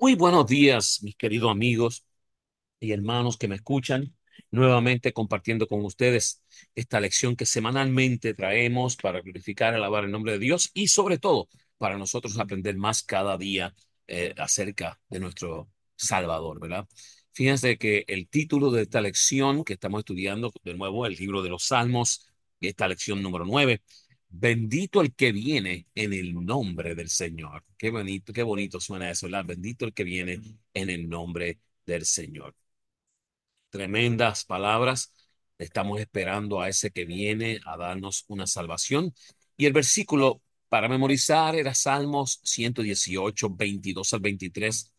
Muy 0.00 0.14
buenos 0.14 0.46
días, 0.46 1.00
mis 1.02 1.16
queridos 1.16 1.50
amigos 1.50 2.06
y 2.80 2.92
hermanos 2.92 3.36
que 3.36 3.48
me 3.48 3.56
escuchan, 3.56 4.14
nuevamente 4.50 5.12
compartiendo 5.12 5.66
con 5.66 5.84
ustedes 5.84 6.42
esta 6.74 7.00
lección 7.00 7.36
que 7.36 7.46
semanalmente 7.46 8.34
traemos 8.34 8.96
para 8.96 9.20
glorificar 9.20 9.74
y 9.74 9.76
alabar 9.76 10.04
el 10.04 10.10
nombre 10.10 10.32
de 10.32 10.38
Dios 10.38 10.70
y 10.74 10.88
sobre 10.88 11.18
todo 11.18 11.48
para 11.76 11.98
nosotros 11.98 12.38
aprender 12.38 12.76
más 12.76 13.02
cada 13.02 13.36
día 13.36 13.74
eh, 14.06 14.34
acerca 14.38 15.00
de 15.08 15.20
nuestro 15.20 15.70
Salvador, 15.96 16.60
¿verdad? 16.60 16.88
Fíjense 17.32 17.78
que 17.78 18.04
el 18.08 18.28
título 18.28 18.70
de 18.70 18.82
esta 18.82 19.00
lección 19.00 19.64
que 19.64 19.74
estamos 19.74 20.00
estudiando, 20.00 20.52
de 20.64 20.74
nuevo, 20.74 21.06
el 21.06 21.14
libro 21.14 21.42
de 21.42 21.50
los 21.50 21.64
Salmos, 21.66 22.26
esta 22.60 22.88
lección 22.88 23.22
número 23.22 23.44
nueve, 23.44 23.82
Bendito 24.30 25.00
el 25.00 25.14
que 25.14 25.32
viene 25.32 25.86
en 25.94 26.12
el 26.12 26.34
nombre 26.44 26.94
del 26.94 27.08
Señor. 27.08 27.64
Qué 27.76 27.90
bonito, 27.90 28.32
qué 28.32 28.42
bonito 28.42 28.78
suena 28.80 29.10
eso, 29.10 29.26
¿verdad? 29.26 29.46
Bendito 29.46 29.84
el 29.86 29.94
que 29.94 30.04
viene 30.04 30.40
en 30.74 30.90
el 30.90 31.08
nombre 31.08 31.58
del 31.86 32.04
Señor. 32.04 32.54
Tremendas 33.70 34.44
palabras. 34.44 35.14
Estamos 35.58 36.00
esperando 36.00 36.60
a 36.60 36.68
ese 36.68 36.90
que 36.90 37.04
viene 37.04 37.60
a 37.64 37.76
darnos 37.76 38.24
una 38.28 38.46
salvación. 38.46 39.14
Y 39.56 39.66
el 39.66 39.72
versículo 39.72 40.42
para 40.68 40.88
memorizar 40.88 41.56
era 41.56 41.74
Salmos 41.74 42.40
118, 42.44 43.50
22 43.50 44.14
al 44.14 44.20
23. 44.20 44.92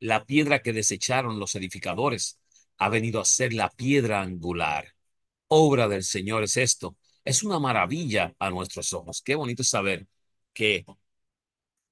La 0.00 0.24
piedra 0.24 0.62
que 0.62 0.72
desecharon 0.72 1.38
los 1.38 1.54
edificadores 1.54 2.38
ha 2.78 2.88
venido 2.90 3.20
a 3.20 3.24
ser 3.24 3.54
la 3.54 3.70
piedra 3.70 4.20
angular. 4.20 4.94
Obra 5.48 5.88
del 5.88 6.04
Señor 6.04 6.44
es 6.44 6.56
esto 6.56 6.96
es 7.24 7.42
una 7.42 7.58
maravilla 7.58 8.34
a 8.38 8.50
nuestros 8.50 8.92
ojos. 8.92 9.22
Qué 9.22 9.34
bonito 9.34 9.64
saber 9.64 10.06
que 10.52 10.84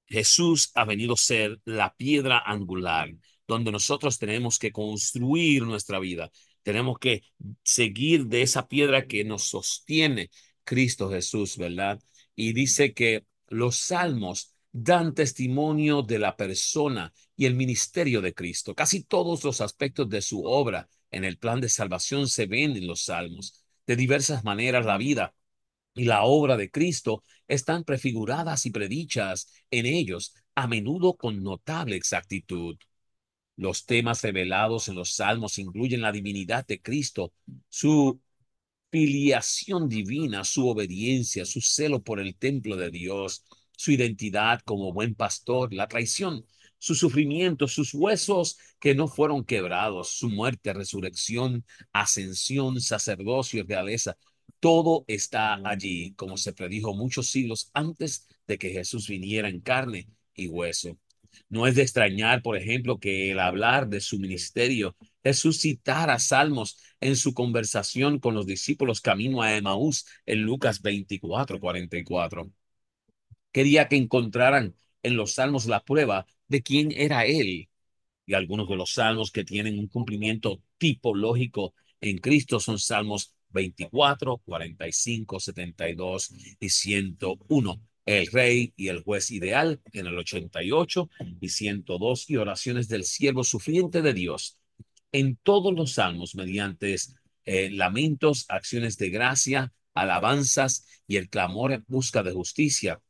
Jesús 0.07 0.71
ha 0.75 0.85
venido 0.85 1.13
a 1.13 1.17
ser 1.17 1.59
la 1.65 1.95
piedra 1.95 2.39
angular, 2.45 3.09
donde 3.47 3.71
nosotros 3.71 4.19
tenemos 4.19 4.59
que 4.59 4.71
construir 4.71 5.63
nuestra 5.63 5.99
vida. 5.99 6.31
Tenemos 6.61 6.97
que 6.99 7.23
seguir 7.63 8.27
de 8.27 8.41
esa 8.43 8.67
piedra 8.67 9.07
que 9.07 9.23
nos 9.23 9.43
sostiene 9.43 10.29
Cristo 10.63 11.09
Jesús, 11.09 11.57
¿verdad? 11.57 12.01
Y 12.35 12.53
dice 12.53 12.93
que 12.93 13.25
los 13.47 13.77
salmos 13.77 14.53
dan 14.71 15.13
testimonio 15.13 16.01
de 16.01 16.19
la 16.19 16.35
persona 16.35 17.13
y 17.35 17.45
el 17.45 17.55
ministerio 17.55 18.21
de 18.21 18.33
Cristo. 18.33 18.75
Casi 18.75 19.03
todos 19.03 19.43
los 19.43 19.61
aspectos 19.61 20.09
de 20.09 20.21
su 20.21 20.43
obra 20.45 20.87
en 21.11 21.23
el 21.25 21.37
plan 21.37 21.61
de 21.61 21.69
salvación 21.69 22.27
se 22.27 22.45
ven 22.47 22.75
en 22.75 22.87
los 22.87 23.03
salmos 23.03 23.62
de 23.87 23.95
diversas 23.95 24.43
maneras 24.43 24.85
la 24.85 24.97
vida 24.97 25.33
y 25.93 26.05
la 26.05 26.23
obra 26.23 26.57
de 26.57 26.71
Cristo 26.71 27.23
están 27.47 27.83
prefiguradas 27.83 28.65
y 28.65 28.71
predichas 28.71 29.51
en 29.71 29.85
ellos, 29.85 30.33
a 30.55 30.67
menudo 30.67 31.15
con 31.15 31.43
notable 31.43 31.95
exactitud. 31.95 32.77
Los 33.55 33.85
temas 33.85 34.21
revelados 34.23 34.87
en 34.87 34.95
los 34.95 35.13
salmos 35.15 35.59
incluyen 35.59 36.01
la 36.01 36.11
divinidad 36.11 36.65
de 36.65 36.81
Cristo, 36.81 37.33
su 37.69 38.19
filiación 38.91 39.89
divina, 39.89 40.43
su 40.43 40.67
obediencia, 40.67 41.45
su 41.45 41.61
celo 41.61 42.03
por 42.03 42.19
el 42.19 42.35
templo 42.35 42.75
de 42.75 42.91
Dios, 42.91 43.43
su 43.75 43.91
identidad 43.91 44.61
como 44.65 44.93
buen 44.93 45.15
pastor, 45.15 45.73
la 45.73 45.87
traición, 45.87 46.45
su 46.83 46.95
sufrimiento, 46.95 47.69
sus 47.69 47.93
huesos 47.93 48.57
que 48.77 48.93
no 48.93 49.07
fueron 49.07 49.45
quebrados, 49.45 50.09
su 50.09 50.29
muerte, 50.29 50.73
resurrección, 50.73 51.65
ascensión, 51.93 52.81
sacerdocio 52.81 53.61
y 53.61 53.63
realeza. 53.63 54.17
Todo 54.59 55.05
está 55.07 55.61
allí, 55.63 56.13
como 56.15 56.35
se 56.35 56.51
predijo 56.51 56.93
muchos 56.93 57.29
siglos 57.29 57.71
antes 57.73 58.27
de 58.47 58.57
que 58.57 58.71
Jesús 58.71 59.07
viniera 59.07 59.47
en 59.47 59.61
carne 59.61 60.09
y 60.35 60.49
hueso. 60.49 60.97
No 61.47 61.67
es 61.67 61.75
de 61.75 61.83
extrañar, 61.83 62.41
por 62.41 62.57
ejemplo, 62.57 62.99
que 62.99 63.31
el 63.31 63.39
hablar 63.39 63.87
de 63.87 64.01
su 64.01 64.19
ministerio, 64.19 64.97
Jesús 65.23 65.61
citara 65.61 66.19
salmos 66.19 66.79
en 66.99 67.15
su 67.15 67.33
conversación 67.33 68.19
con 68.19 68.35
los 68.35 68.45
discípulos 68.45 68.99
camino 68.99 69.41
a 69.41 69.55
Emaús 69.55 70.05
en 70.25 70.41
Lucas 70.41 70.81
24, 70.81 71.61
44. 71.61 72.51
Quería 73.53 73.87
que 73.87 73.95
encontraran 73.95 74.75
en 75.03 75.17
los 75.17 75.35
salmos 75.35 75.65
la 75.65 75.83
prueba 75.83 76.25
de 76.53 76.61
quién 76.61 76.91
era 76.91 77.25
él. 77.25 77.67
Y 78.27 78.33
algunos 78.35 78.69
de 78.69 78.75
los 78.75 78.93
salmos 78.93 79.31
que 79.31 79.43
tienen 79.43 79.79
un 79.79 79.87
cumplimiento 79.87 80.61
tipológico 80.77 81.73
en 81.99 82.19
Cristo 82.19 82.59
son 82.59 82.77
salmos 82.77 83.33
24, 83.49 84.37
45, 84.37 85.39
72 85.39 86.31
y 86.59 86.69
101. 86.69 87.81
El 88.05 88.27
rey 88.27 88.73
y 88.75 88.89
el 88.89 89.01
juez 89.01 89.31
ideal 89.31 89.81
en 89.93 90.05
el 90.07 90.17
88 90.17 91.09
y 91.41 91.49
102 91.49 92.29
y 92.29 92.35
oraciones 92.37 92.87
del 92.87 93.03
siervo 93.03 93.43
sufriente 93.43 94.03
de 94.03 94.13
Dios. 94.13 94.59
En 95.11 95.37
todos 95.37 95.73
los 95.73 95.93
salmos, 95.93 96.35
mediante 96.35 96.95
eh, 97.45 97.69
lamentos, 97.71 98.45
acciones 98.49 98.97
de 98.97 99.09
gracia, 99.09 99.73
alabanzas 99.95 100.85
y 101.07 101.15
el 101.17 101.29
clamor 101.29 101.71
en 101.71 101.83
busca 101.87 102.21
de 102.21 102.31
justicia, 102.31 103.01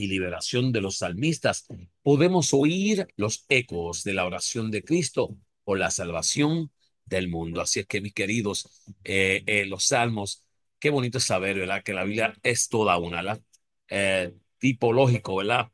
y 0.00 0.06
liberación 0.06 0.72
de 0.72 0.80
los 0.80 0.96
salmistas, 0.98 1.66
podemos 2.02 2.54
oír 2.54 3.06
los 3.16 3.44
ecos 3.50 4.02
de 4.02 4.14
la 4.14 4.24
oración 4.24 4.70
de 4.70 4.82
Cristo 4.82 5.36
por 5.62 5.78
la 5.78 5.90
salvación 5.90 6.70
del 7.04 7.28
mundo. 7.28 7.60
Así 7.60 7.80
es 7.80 7.86
que, 7.86 8.00
mis 8.00 8.14
queridos, 8.14 8.82
eh, 9.04 9.42
eh, 9.46 9.66
los 9.66 9.84
salmos, 9.84 10.44
qué 10.78 10.88
bonito 10.88 11.20
saber, 11.20 11.58
¿verdad? 11.58 11.82
Que 11.82 11.92
la 11.92 12.04
Biblia 12.04 12.34
es 12.42 12.68
toda 12.70 12.96
una, 12.96 13.18
¿verdad? 13.18 13.42
Eh, 13.88 14.34
tipológico, 14.58 15.36
¿verdad? 15.36 15.70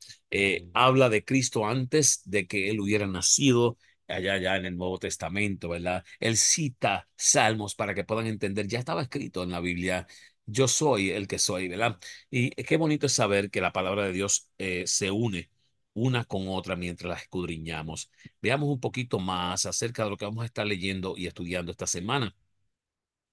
habla 0.74 1.08
de 1.08 1.24
Cristo 1.24 1.66
antes 1.66 2.20
de 2.24 2.46
que 2.46 2.68
él 2.70 2.80
hubiera 2.80 3.06
nacido 3.06 3.78
allá, 4.06 4.36
ya 4.38 4.56
en 4.56 4.66
el 4.66 4.76
Nuevo 4.76 4.98
Testamento, 4.98 5.68
¿verdad? 5.70 6.04
Él 6.20 6.36
cita 6.36 7.08
salmos 7.16 7.74
para 7.74 7.94
que 7.94 8.04
puedan 8.04 8.26
entender, 8.26 8.66
ya 8.66 8.78
estaba 8.78 9.02
escrito 9.02 9.42
en 9.44 9.50
la 9.50 9.60
Biblia 9.60 10.06
yo 10.46 10.68
soy 10.68 11.10
el 11.10 11.26
que 11.28 11.38
soy, 11.38 11.68
¿verdad? 11.68 11.98
Y 12.30 12.50
qué 12.50 12.76
bonito 12.76 13.06
es 13.06 13.12
saber 13.12 13.50
que 13.50 13.60
la 13.60 13.72
palabra 13.72 14.04
de 14.06 14.12
Dios 14.12 14.50
eh, 14.58 14.86
se 14.86 15.10
une 15.10 15.50
una 15.94 16.24
con 16.24 16.48
otra 16.48 16.76
mientras 16.76 17.08
la 17.10 17.16
escudriñamos. 17.20 18.10
Veamos 18.42 18.68
un 18.68 18.80
poquito 18.80 19.18
más 19.18 19.66
acerca 19.66 20.04
de 20.04 20.10
lo 20.10 20.16
que 20.16 20.26
vamos 20.26 20.42
a 20.42 20.46
estar 20.46 20.66
leyendo 20.66 21.14
y 21.16 21.26
estudiando 21.26 21.72
esta 21.72 21.86
semana. 21.86 22.34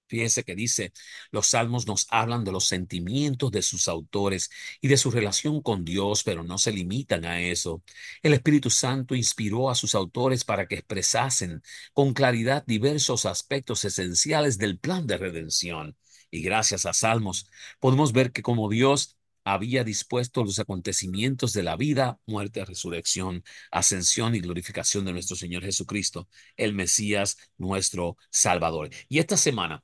Fíjense 0.08 0.44
que 0.44 0.54
dice, 0.56 0.94
los 1.32 1.48
salmos 1.48 1.88
nos 1.88 2.06
hablan 2.12 2.44
de 2.44 2.52
los 2.52 2.66
sentimientos 2.68 3.50
de 3.52 3.64
sus 3.64 3.88
autores 3.88 4.52
y 4.80 4.88
de 4.88 4.98
su 4.98 5.10
relación 5.10 5.62
con 5.62 5.84
Dios, 5.86 6.24
pero 6.24 6.44
no 6.44 6.58
se 6.60 6.72
limitan 6.72 7.26
a 7.26 7.42
eso. 7.42 7.82
El 8.22 8.34
Espíritu 8.34 8.70
Santo 8.70 9.16
inspiró 9.16 9.70
a 9.72 9.76
sus 9.76 9.96
autores 9.96 10.44
para 10.44 10.68
que 10.68 10.76
expresasen 10.76 11.64
con 11.94 12.14
claridad 12.14 12.64
diversos 12.68 13.26
aspectos 13.26 13.86
esenciales 13.86 14.58
del 14.60 14.78
plan 14.78 15.08
de 15.08 15.18
redención 15.18 15.96
y 16.34 16.42
gracias 16.42 16.88
a 16.88 16.94
Salmos, 16.94 17.48
podemos 17.80 18.12
ver 18.12 18.32
que 18.32 18.42
como 18.42 18.68
Dios 18.68 19.18
había 19.44 19.84
dispuesto 19.84 20.44
los 20.44 20.58
acontecimientos 20.58 21.54
de 21.54 21.62
la 21.62 21.76
vida, 21.76 22.20
muerte, 22.26 22.66
resurrección, 22.66 23.44
ascensión 23.72 24.34
y 24.34 24.40
glorificación 24.40 25.06
de 25.06 25.14
nuestro 25.14 25.36
Señor 25.36 25.64
Jesucristo, 25.64 26.28
el 26.58 26.74
Mesías, 26.74 27.38
nuestro 27.58 28.18
Salvador. 28.32 28.90
Y 29.10 29.20
esta 29.20 29.38
semana 29.38 29.84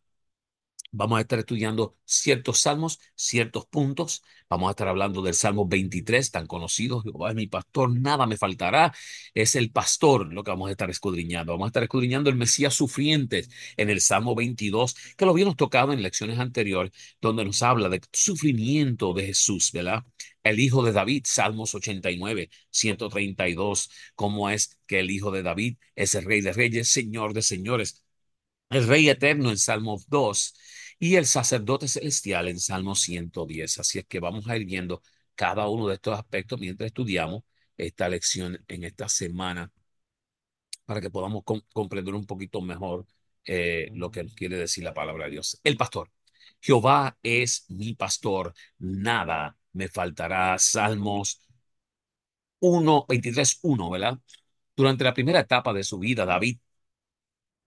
Vamos 0.91 1.19
a 1.19 1.21
estar 1.21 1.37
estudiando 1.37 1.97
ciertos 2.03 2.61
salmos, 2.61 2.99
ciertos 3.13 3.67
puntos. 3.67 4.23
Vamos 4.49 4.69
a 4.69 4.71
estar 4.71 4.87
hablando 4.87 5.21
del 5.21 5.35
Salmo 5.35 5.67
23, 5.67 6.31
tan 6.31 6.47
conocido. 6.47 7.01
Jehová 7.03 7.29
es 7.29 7.35
mi 7.35 7.45
pastor, 7.45 7.91
nada 7.91 8.25
me 8.25 8.37
faltará. 8.37 8.91
Es 9.35 9.55
el 9.55 9.71
pastor 9.71 10.33
lo 10.33 10.43
que 10.43 10.49
vamos 10.49 10.67
a 10.69 10.71
estar 10.71 10.89
escudriñando. 10.89 11.51
Vamos 11.53 11.67
a 11.67 11.69
estar 11.69 11.83
escudriñando 11.83 12.31
el 12.31 12.37
Mesías 12.37 12.73
sufriente 12.73 13.45
en 13.77 13.91
el 13.91 14.01
Salmo 14.01 14.33
22, 14.33 14.95
que 15.15 15.25
lo 15.25 15.31
habíamos 15.31 15.55
tocado 15.57 15.93
en 15.93 16.01
lecciones 16.01 16.39
anteriores, 16.39 16.91
donde 17.21 17.45
nos 17.45 17.61
habla 17.61 17.87
del 17.89 18.01
sufrimiento 18.11 19.13
de 19.13 19.27
Jesús, 19.27 19.71
¿verdad? 19.71 20.03
El 20.43 20.59
hijo 20.59 20.83
de 20.83 20.91
David, 20.91 21.23
Salmos 21.27 21.75
89, 21.75 22.49
132. 22.71 23.91
¿Cómo 24.15 24.49
es 24.49 24.79
que 24.87 24.99
el 25.01 25.11
hijo 25.11 25.29
de 25.29 25.43
David 25.43 25.77
es 25.95 26.15
el 26.15 26.25
rey 26.25 26.41
de 26.41 26.51
reyes, 26.53 26.89
señor 26.89 27.33
de 27.33 27.43
señores? 27.43 28.03
El 28.69 28.87
rey 28.87 29.09
eterno 29.09 29.49
en 29.49 29.57
Salmo 29.57 29.99
2 30.07 30.53
y 30.99 31.15
el 31.15 31.25
sacerdote 31.25 31.87
celestial 31.87 32.47
en 32.47 32.59
Salmo 32.59 32.95
110. 32.95 33.79
Así 33.79 33.99
es 33.99 34.05
que 34.05 34.19
vamos 34.19 34.47
a 34.47 34.57
ir 34.57 34.65
viendo 34.65 35.01
cada 35.35 35.67
uno 35.67 35.87
de 35.87 35.95
estos 35.95 36.17
aspectos 36.17 36.59
mientras 36.59 36.87
estudiamos 36.87 37.43
esta 37.77 38.09
lección 38.09 38.63
en 38.67 38.83
esta 38.83 39.09
semana 39.09 39.71
para 40.85 41.01
que 41.01 41.09
podamos 41.09 41.43
comprender 41.73 42.13
un 42.15 42.25
poquito 42.25 42.61
mejor 42.61 43.05
eh, 43.45 43.89
lo 43.93 44.11
que 44.11 44.25
quiere 44.35 44.57
decir 44.57 44.83
la 44.83 44.93
palabra 44.93 45.25
de 45.25 45.31
Dios. 45.31 45.59
El 45.63 45.77
pastor. 45.77 46.11
Jehová 46.61 47.17
es 47.23 47.65
mi 47.69 47.93
pastor, 47.95 48.53
nada 48.79 49.57
me 49.73 49.87
faltará. 49.87 50.57
Salmos 50.59 51.41
1, 52.59 53.05
23, 53.07 53.59
1, 53.63 53.89
¿verdad? 53.89 54.19
Durante 54.75 55.03
la 55.03 55.13
primera 55.13 55.39
etapa 55.41 55.73
de 55.73 55.83
su 55.83 55.99
vida, 55.99 56.25
David, 56.25 56.59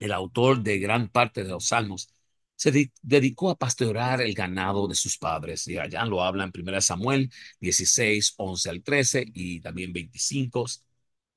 el 0.04 0.12
autor 0.12 0.62
de 0.62 0.78
gran 0.78 1.08
parte 1.08 1.43
de 1.44 1.50
los 1.50 1.66
salmos, 1.69 2.08
se 2.56 2.93
dedicó 3.02 3.50
a 3.50 3.58
pastorear 3.58 4.20
el 4.22 4.34
ganado 4.34 4.87
de 4.88 4.94
sus 4.94 5.19
padres. 5.19 5.66
Y 5.69 5.78
allá 5.78 6.04
lo 6.04 6.22
habla 6.22 6.44
en 6.44 6.52
1 6.54 6.81
Samuel 6.81 7.31
16, 7.60 8.34
11 8.37 8.70
al 8.70 8.82
13 8.82 9.25
y 9.34 9.60
también 9.60 9.93
25 9.93 10.66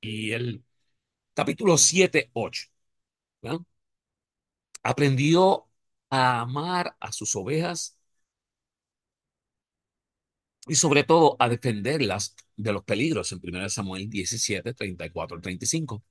y 0.01 0.31
el 0.31 0.63
capítulo 1.33 1.77
7, 1.77 2.31
8. 2.33 2.67
Aprendió 4.83 5.67
a 6.09 6.39
amar 6.41 6.95
a 7.01 7.11
sus 7.11 7.35
ovejas 7.35 7.97
y 10.67 10.75
sobre 10.75 11.03
todo 11.03 11.35
a 11.39 11.49
defenderlas 11.49 12.35
de 12.55 12.73
los 12.73 12.83
peligros 12.83 13.31
en 13.31 13.39
1 13.43 13.69
Samuel 13.69 14.09
17, 14.09 14.73
34 14.73 15.35
al 15.37 15.41
35. 15.41 16.03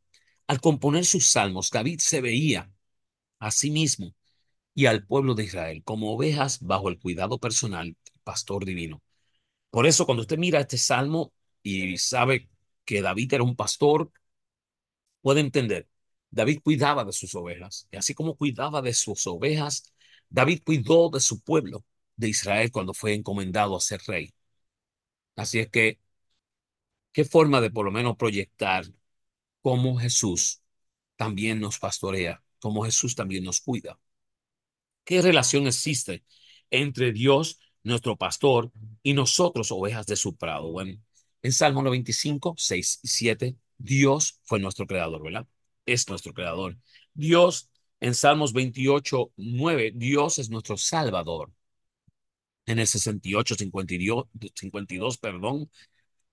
Al 0.47 0.61
componer 0.61 1.05
sus 1.05 1.27
salmos, 1.31 1.71
David 1.71 2.01
se 2.01 2.21
veía 2.21 2.71
a 3.41 3.51
sí 3.51 3.71
mismo 3.71 4.15
y 4.75 4.87
al 4.87 5.07
pueblo 5.07 5.35
de 5.35 5.45
Israel 5.45 5.83
como 5.85 6.13
ovejas 6.15 6.61
bajo 6.63 6.89
el 6.89 6.99
cuidado 7.01 7.39
personal 7.39 7.87
del 7.89 8.21
pastor 8.25 8.65
divino. 8.65 9.03
Por 9.71 9.87
eso 9.87 10.07
cuando 10.07 10.23
usted 10.23 10.39
mira 10.39 10.61
este 10.61 10.79
salmo 10.79 11.33
y 11.63 11.99
sabe 11.99 12.51
que 12.85 13.03
David 13.03 13.35
era 13.35 13.45
un 13.45 13.57
pastor, 13.57 14.13
puede 15.23 15.41
entender, 15.41 15.89
David 16.31 16.61
cuidaba 16.63 17.05
de 17.05 17.13
sus 17.13 17.35
ovejas 17.35 17.89
y 17.91 17.97
así 17.97 18.15
como 18.15 18.37
cuidaba 18.37 18.83
de 18.83 18.95
sus 18.95 19.27
ovejas, 19.27 19.93
David 20.29 20.63
cuidó 20.65 21.11
de 21.11 21.21
su 21.21 21.41
pueblo 21.41 21.85
de 22.17 22.29
Israel 22.29 22.71
cuando 22.73 22.95
fue 22.95 23.15
encomendado 23.15 23.77
a 23.77 23.81
ser 23.81 24.01
rey. 24.07 24.35
Así 25.37 25.59
es 25.61 25.69
que, 25.71 25.99
¿qué 27.13 27.25
forma 27.25 27.61
de 27.61 27.71
por 27.71 27.85
lo 27.85 27.91
menos 27.93 28.17
proyectar 28.17 28.85
cómo 29.65 29.99
Jesús 29.99 30.61
también 31.17 31.59
nos 31.59 31.79
pastorea, 31.79 32.45
cómo 32.59 32.85
Jesús 32.85 33.15
también 33.15 33.45
nos 33.45 33.63
cuida? 33.63 33.99
¿Qué 35.05 35.23
relación 35.23 35.67
existe 35.67 36.23
entre 36.71 37.13
Dios, 37.13 37.59
nuestro 37.83 38.19
pastor, 38.19 38.71
y 39.03 39.15
nosotros, 39.15 39.73
ovejas 39.73 40.05
de 40.05 40.17
su 40.17 40.37
prado? 40.37 40.71
Bueno, 40.71 41.01
en 41.41 41.53
Salmo 41.53 41.83
95, 41.83 42.55
6 42.59 43.01
y 43.05 43.09
7, 43.09 43.57
Dios 43.79 44.39
fue 44.45 44.61
nuestro 44.61 44.87
creador, 44.87 45.23
¿verdad? 45.23 45.47
Es 45.87 46.11
nuestro 46.11 46.35
creador. 46.35 46.77
Dios, 47.15 47.71
en 48.01 48.15
Salmos 48.15 48.53
28, 48.53 49.33
9, 49.37 49.93
Dios 49.95 50.39
es 50.39 50.51
nuestro 50.51 50.77
salvador. 50.77 51.51
En 52.67 52.79
el 52.79 52.87
68, 52.87 53.55
52, 53.55 54.27
52 54.55 55.17
perdón, 55.17 55.71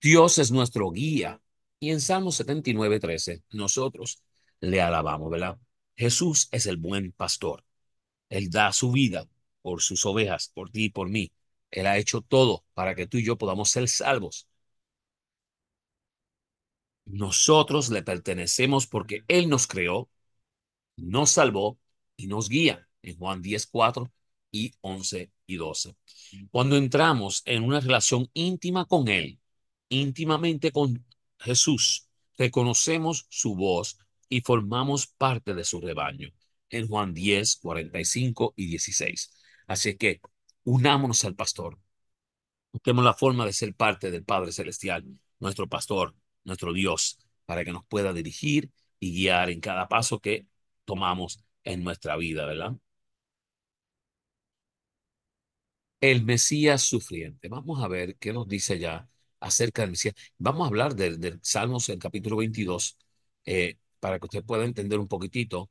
Dios 0.02 0.38
es 0.38 0.52
nuestro 0.52 0.92
guía. 0.92 1.42
Y 1.82 1.90
en 1.92 2.00
Salmos 2.00 2.36
79, 2.36 3.00
13, 3.00 3.44
nosotros 3.52 4.24
le 4.62 4.82
alabamos, 4.82 5.32
¿verdad? 5.32 5.60
Jesús 5.98 6.48
es 6.52 6.68
el 6.68 6.78
buen 6.78 7.12
pastor. 7.12 7.66
Él 8.30 8.50
da 8.52 8.74
su 8.74 8.92
vida 8.92 9.28
por 9.64 9.82
sus 9.82 10.06
ovejas, 10.06 10.50
por 10.54 10.72
ti 10.72 10.86
y 10.86 10.90
por 10.90 11.10
mí. 11.10 11.32
Él 11.72 11.88
ha 11.88 11.98
hecho 11.98 12.22
todo 12.22 12.66
para 12.76 12.96
que 12.96 13.08
tú 13.08 13.18
y 13.18 13.26
yo 13.26 13.38
podamos 13.38 13.72
ser 13.72 13.88
salvos. 13.90 14.48
Nosotros 17.06 17.90
le 17.90 18.04
pertenecemos 18.04 18.88
porque 18.88 19.24
Él 19.28 19.50
nos 19.50 19.68
creó, 19.68 20.10
nos 20.98 21.32
salvó 21.32 21.80
y 22.18 22.28
nos 22.28 22.50
guía 22.50 22.88
en 23.04 23.18
Juan 23.18 23.42
10, 23.42 23.68
4 23.68 24.12
y 24.52 24.74
11 24.82 25.32
y 25.48 25.58
12. 25.58 25.96
Cuando 26.52 26.78
entramos 26.78 27.44
en 27.46 27.64
una 27.64 27.80
relación 27.80 28.30
íntima 28.34 28.86
con 28.86 29.08
Él, 29.08 29.40
íntimamente 29.90 30.72
con 30.72 31.06
Jesús, 31.42 32.08
reconocemos 32.38 33.26
su 33.30 33.56
voz 33.56 33.98
y 34.30 34.42
formamos 34.42 35.08
parte 35.08 35.54
de 35.54 35.64
su 35.64 35.82
rebaño 35.82 36.30
en 36.70 36.88
Juan 36.88 37.14
10, 37.14 37.58
45 37.58 38.54
y 38.56 38.68
16. 38.68 39.32
Así 39.68 39.98
que 39.98 40.22
unámonos 40.64 41.26
al 41.26 41.36
pastor. 41.36 41.80
Busquemos 42.72 43.04
la 43.04 43.14
forma 43.14 43.46
de 43.46 43.54
ser 43.54 43.76
parte 43.76 44.12
del 44.12 44.24
Padre 44.24 44.52
Celestial, 44.52 45.06
nuestro 45.40 45.68
pastor, 45.68 46.16
nuestro 46.44 46.74
Dios, 46.74 47.20
para 47.46 47.66
que 47.66 47.72
nos 47.74 47.86
pueda 47.86 48.14
dirigir 48.14 48.72
y 49.00 49.14
guiar 49.14 49.50
en 49.50 49.60
cada 49.60 49.88
paso 49.90 50.20
que 50.20 50.48
tomamos 50.86 51.44
en 51.64 51.84
nuestra 51.84 52.16
vida, 52.16 52.46
¿verdad? 52.46 52.74
El 56.00 56.24
Mesías 56.24 56.84
sufriente. 56.84 57.48
Vamos 57.50 57.84
a 57.84 57.88
ver 57.88 58.18
qué 58.18 58.34
nos 58.34 58.48
dice 58.48 58.78
ya 58.80 59.10
acerca 59.42 59.82
del 59.82 59.92
Mesías. 59.92 60.16
Vamos 60.38 60.64
a 60.64 60.68
hablar 60.68 60.96
del, 60.96 61.40
Salmos, 61.42 61.90
el 61.90 62.00
capítulo 62.00 62.38
22, 62.38 62.98
eh, 63.46 63.78
para 64.00 64.20
que 64.20 64.26
usted 64.26 64.44
pueda 64.44 64.64
entender 64.64 65.00
un 65.00 65.08
poquitito. 65.08 65.70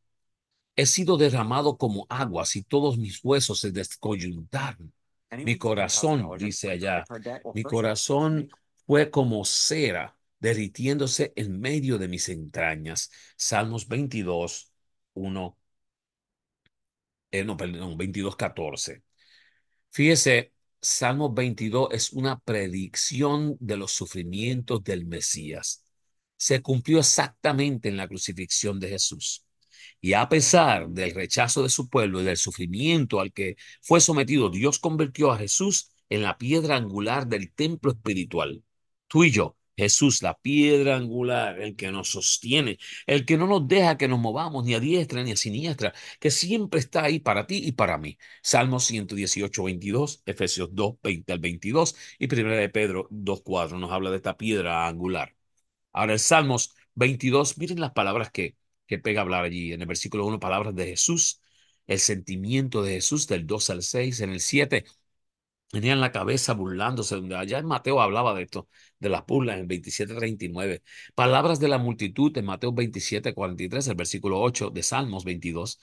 He 0.77 0.87
sido 0.87 1.17
derramado 1.17 1.77
como 1.79 2.07
aguas 2.09 2.57
y 2.57 2.63
todos 2.63 2.99
mis 2.99 3.21
huesos 3.25 3.61
se 3.61 3.71
descoyuntaron. 3.73 4.93
Mi 5.45 5.57
corazón, 5.57 6.29
dice 6.39 6.71
allá, 6.71 7.05
mi 7.55 7.63
corazón 7.63 8.51
fue 8.87 9.11
como 9.11 9.45
cera 9.45 10.17
derritiéndose 10.41 11.33
en 11.37 11.61
medio 11.61 11.99
de 11.99 12.09
mis 12.09 12.29
entrañas. 12.29 13.11
Salmos 13.37 13.87
22, 13.87 14.73
1, 15.15 15.57
eh, 17.31 17.45
no, 17.45 17.57
perdón, 17.57 17.97
22, 17.97 18.37
14. 18.37 19.03
Fíjese, 19.91 20.53
Salmo 20.83 21.33
22 21.33 21.89
es 21.93 22.13
una 22.13 22.39
predicción 22.41 23.57
de 23.61 23.77
los 23.77 23.93
sufrimientos 23.93 24.83
del 24.83 25.07
Mesías. 25.07 25.85
Se 26.37 26.63
cumplió 26.63 27.01
exactamente 27.01 27.89
en 27.89 27.97
la 27.99 28.09
crucifixión 28.09 28.81
de 28.81 28.89
Jesús. 28.89 29.45
Y 30.01 30.15
a 30.15 30.29
pesar 30.29 30.89
del 30.89 31.15
rechazo 31.15 31.63
de 31.63 31.69
su 31.69 31.89
pueblo 31.91 32.23
y 32.23 32.25
del 32.25 32.39
sufrimiento 32.39 33.21
al 33.21 33.33
que 33.33 33.57
fue 33.83 34.01
sometido, 34.01 34.49
Dios 34.51 34.79
convirtió 34.79 35.31
a 35.31 35.39
Jesús 35.39 35.91
en 36.09 36.23
la 36.23 36.39
piedra 36.39 36.77
angular 36.77 37.27
del 37.27 37.53
templo 37.53 37.93
espiritual. 37.93 38.65
Tú 39.07 39.25
y 39.25 39.31
yo 39.31 39.57
Jesús, 39.81 40.23
la 40.23 40.35
piedra 40.39 40.97
angular, 40.97 41.61
el 41.61 41.77
que 41.77 41.91
nos 41.93 42.11
sostiene, 42.11 42.79
el 43.07 43.25
que 43.27 43.37
no 43.37 43.47
nos 43.47 43.67
deja 43.69 43.97
que 43.99 44.09
nos 44.09 44.19
movamos 44.21 44.65
ni 44.65 44.75
a 44.75 44.81
diestra 44.81 45.23
ni 45.23 45.33
a 45.33 45.37
siniestra, 45.37 45.93
que 46.21 46.31
siempre 46.31 46.81
está 46.81 47.05
ahí 47.05 47.19
para 47.21 47.47
ti 47.47 47.61
y 47.65 47.73
para 47.73 47.99
mí. 47.99 48.19
Salmos 48.43 48.85
118, 48.87 49.65
22, 49.65 50.23
Efesios 50.27 50.71
2, 50.73 50.97
20 51.03 51.33
al 51.33 51.39
22 51.41 51.97
y 52.19 52.27
Primera 52.29 52.57
de 52.57 52.69
Pedro 52.69 53.07
2, 53.11 53.43
4 53.43 53.79
nos 53.79 53.91
habla 53.93 54.11
de 54.11 54.17
esta 54.17 54.37
piedra 54.37 54.87
angular. 54.87 55.35
Ahora 55.93 56.13
el 56.15 56.19
Salmos 56.21 56.75
22, 56.95 57.59
miren 57.59 57.81
las 57.81 57.93
palabras 57.93 58.31
que, 58.31 58.57
que 58.87 58.99
pega 58.99 59.23
hablar 59.23 59.45
allí. 59.45 59.73
En 59.73 59.81
el 59.83 59.87
versículo 59.87 60.27
1, 60.27 60.41
palabras 60.41 60.75
de 60.75 60.87
Jesús, 60.87 61.41
el 61.87 61.99
sentimiento 61.99 62.83
de 62.83 62.93
Jesús 62.95 63.27
del 63.27 63.47
2 63.47 63.71
al 63.71 63.83
6, 63.83 64.21
en 64.21 64.31
el 64.31 64.41
7, 64.41 64.85
tenían 65.71 66.01
la 66.01 66.13
cabeza 66.13 66.53
burlándose, 66.55 67.15
donde 67.17 67.37
allá 67.37 67.59
en 67.59 67.67
Mateo 67.67 68.01
hablaba 68.01 68.35
de 68.35 68.43
esto, 68.43 68.69
de 68.99 69.09
las 69.09 69.25
burlas 69.27 69.59
en 69.59 69.69
27.39. 69.69 70.83
Palabras 71.15 71.61
de 71.61 71.69
la 71.69 71.79
multitud 71.79 72.37
en 72.37 72.45
Mateo 72.47 72.73
27.43, 72.73 73.89
el 73.89 73.95
versículo 73.97 74.41
8 74.41 74.71
de 74.71 74.83
Salmos 74.83 75.25
22. 75.25 75.81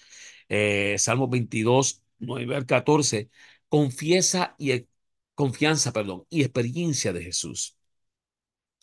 Eh, 0.49 0.95
Salmos 0.99 1.29
22, 1.29 2.01
9 2.19 2.55
al 2.55 2.65
14, 2.65 3.29
confiesa 3.69 4.55
y 4.57 4.87
confianza, 5.35 5.93
perdón, 5.93 6.25
y 6.29 6.41
experiencia 6.41 7.13
de 7.13 7.23
Jesús. 7.23 7.77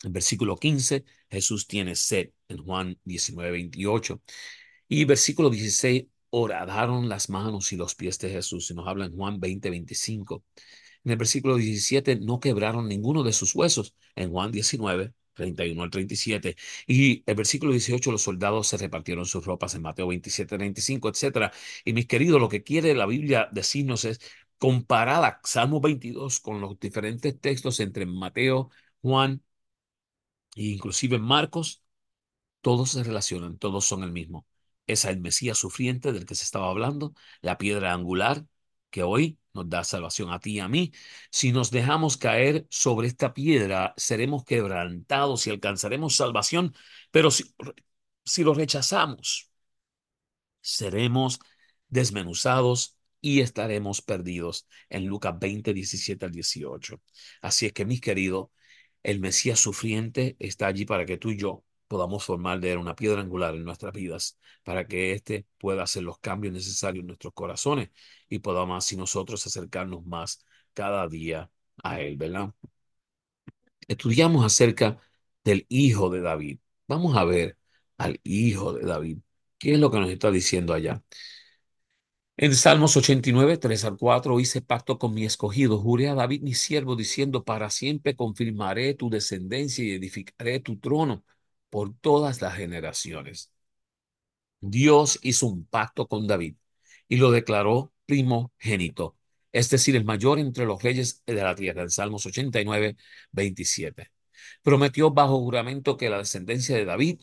En 0.03 0.13
versículo 0.13 0.57
15, 0.57 1.05
Jesús 1.29 1.67
tiene 1.67 1.95
sed 1.95 2.29
en 2.47 2.57
Juan 2.63 2.97
19.28. 3.05 4.21
Y 4.87 5.05
versículo 5.05 5.49
16, 5.49 6.05
oradaron 6.29 7.09
las 7.09 7.29
manos 7.29 7.71
y 7.73 7.77
los 7.77 7.95
pies 7.95 8.19
de 8.19 8.29
Jesús. 8.29 8.69
Y 8.71 8.73
nos 8.75 8.87
habla 8.87 9.05
en 9.05 9.15
Juan 9.15 9.39
20.25. 9.39 10.43
En 11.05 11.11
el 11.11 11.17
versículo 11.17 11.55
17, 11.57 12.17
no 12.17 12.39
quebraron 12.39 12.87
ninguno 12.87 13.23
de 13.23 13.33
sus 13.33 13.55
huesos. 13.55 13.95
En 14.15 14.31
Juan 14.31 14.51
19, 14.51 15.13
31 15.33 15.83
al 15.83 15.89
37. 15.91 16.55
Y 16.87 17.23
el 17.25 17.35
versículo 17.35 17.71
18, 17.71 18.11
los 18.11 18.23
soldados 18.23 18.67
se 18.67 18.77
repartieron 18.77 19.25
sus 19.25 19.45
ropas 19.45 19.75
en 19.75 19.83
Mateo 19.83 20.07
27, 20.07 20.57
35, 20.57 21.09
etc. 21.09 21.51
Y 21.85 21.93
mis 21.93 22.07
queridos, 22.07 22.41
lo 22.41 22.49
que 22.49 22.63
quiere 22.63 22.95
la 22.95 23.05
Biblia 23.05 23.49
decirnos 23.51 24.05
es 24.05 24.19
comparada 24.57 25.39
Salmo 25.43 25.81
22 25.81 26.39
con 26.39 26.61
los 26.61 26.79
diferentes 26.79 27.39
textos 27.39 27.79
entre 27.79 28.05
Mateo, 28.05 28.69
Juan 29.01 29.41
e 30.55 30.63
inclusive 30.75 31.19
Marcos, 31.19 31.83
todos 32.61 32.91
se 32.91 33.03
relacionan, 33.03 33.57
todos 33.57 33.85
son 33.85 34.03
el 34.03 34.11
mismo. 34.11 34.47
Es 34.87 35.05
el 35.05 35.19
Mesías 35.21 35.57
sufriente 35.57 36.13
del 36.13 36.25
que 36.25 36.35
se 36.35 36.43
estaba 36.45 36.69
hablando, 36.69 37.13
la 37.41 37.57
piedra 37.57 37.93
angular, 37.93 38.45
que 38.95 39.03
hoy 39.03 39.37
nos 39.53 39.69
da 39.69 39.83
salvación 39.83 40.31
a 40.31 40.39
ti 40.39 40.51
y 40.53 40.59
a 40.61 40.69
mí. 40.69 40.93
Si 41.29 41.51
nos 41.51 41.69
dejamos 41.69 42.15
caer 42.15 42.65
sobre 42.69 43.07
esta 43.09 43.33
piedra, 43.33 43.93
seremos 43.97 44.45
quebrantados 44.45 45.45
y 45.47 45.49
alcanzaremos 45.49 46.15
salvación, 46.15 46.73
pero 47.11 47.29
si, 47.29 47.43
si 48.23 48.43
lo 48.45 48.53
rechazamos, 48.53 49.51
seremos 50.61 51.39
desmenuzados 51.89 52.97
y 53.19 53.41
estaremos 53.41 54.01
perdidos 54.01 54.65
en 54.89 55.07
Lucas 55.07 55.37
20, 55.39 55.73
17 55.73 56.25
al 56.25 56.31
18. 56.31 57.01
Así 57.41 57.65
es 57.65 57.73
que, 57.73 57.83
mis 57.85 57.99
queridos, 57.99 58.49
el 59.03 59.19
Mesías 59.19 59.59
sufriente 59.59 60.37
está 60.39 60.67
allí 60.67 60.85
para 60.85 61.05
que 61.05 61.17
tú 61.17 61.31
y 61.31 61.37
yo 61.37 61.64
podamos 61.87 62.23
formar 62.23 62.59
de 62.59 62.73
él 62.73 62.77
una 62.77 62.95
piedra 62.95 63.21
angular 63.21 63.55
en 63.55 63.63
nuestras 63.63 63.93
vidas 63.93 64.39
para 64.63 64.87
que 64.87 65.13
éste 65.13 65.45
pueda 65.57 65.83
hacer 65.83 66.03
los 66.03 66.19
cambios 66.19 66.53
necesarios 66.53 67.01
en 67.01 67.07
nuestros 67.07 67.33
corazones 67.33 67.89
y 68.29 68.39
podamos 68.39 68.77
así 68.83 68.95
nosotros 68.97 69.45
acercarnos 69.45 70.05
más 70.05 70.45
cada 70.73 71.07
día 71.07 71.49
a 71.83 71.99
él, 72.01 72.17
¿verdad? 72.17 72.53
Estudiamos 73.87 74.45
acerca 74.45 74.99
del 75.43 75.65
hijo 75.69 76.09
de 76.09 76.21
David. 76.21 76.59
Vamos 76.87 77.15
a 77.17 77.23
ver 77.25 77.57
al 77.97 78.19
hijo 78.23 78.73
de 78.73 78.85
David. 78.85 79.17
¿Qué 79.57 79.73
es 79.73 79.79
lo 79.79 79.91
que 79.91 79.99
nos 79.99 80.09
está 80.09 80.31
diciendo 80.31 80.73
allá? 80.73 81.03
En 82.37 82.53
Salmos 82.53 82.97
89, 82.97 83.57
3 83.57 83.85
al 83.85 83.97
4, 83.97 84.39
hice 84.41 84.61
pacto 84.61 84.99
con 84.99 85.13
mi 85.13 85.23
escogido, 85.25 85.77
juré 85.79 86.09
a 86.09 86.15
David 86.15 86.41
mi 86.41 86.53
siervo, 86.53 86.95
diciendo, 86.97 87.45
para 87.45 87.69
siempre 87.69 88.15
confirmaré 88.15 88.93
tu 88.93 89.09
descendencia 89.09 89.85
y 89.85 89.91
edificaré 89.91 90.59
tu 90.59 90.77
trono 90.77 91.23
por 91.75 91.93
todas 91.99 92.41
las 92.41 92.55
generaciones. 92.55 93.51
Dios 94.61 95.19
hizo 95.23 95.47
un 95.47 95.65
pacto 95.65 96.07
con 96.07 96.25
David 96.27 96.55
y 97.09 97.17
lo 97.17 97.31
declaró 97.31 97.93
primogénito, 98.05 99.17
es 99.51 99.69
decir, 99.69 99.95
el 99.97 100.05
mayor 100.05 100.39
entre 100.39 100.65
los 100.65 100.81
reyes 100.81 101.21
de 101.25 101.35
la 101.35 101.53
tierra, 101.55 101.83
en 101.83 101.89
Salmos 101.89 102.25
89, 102.25 102.95
27. 103.31 104.09
Prometió 104.63 105.11
bajo 105.11 105.39
juramento 105.39 105.97
que 105.97 106.09
la 106.09 106.19
descendencia 106.19 106.77
de 106.77 106.85
David 106.85 107.21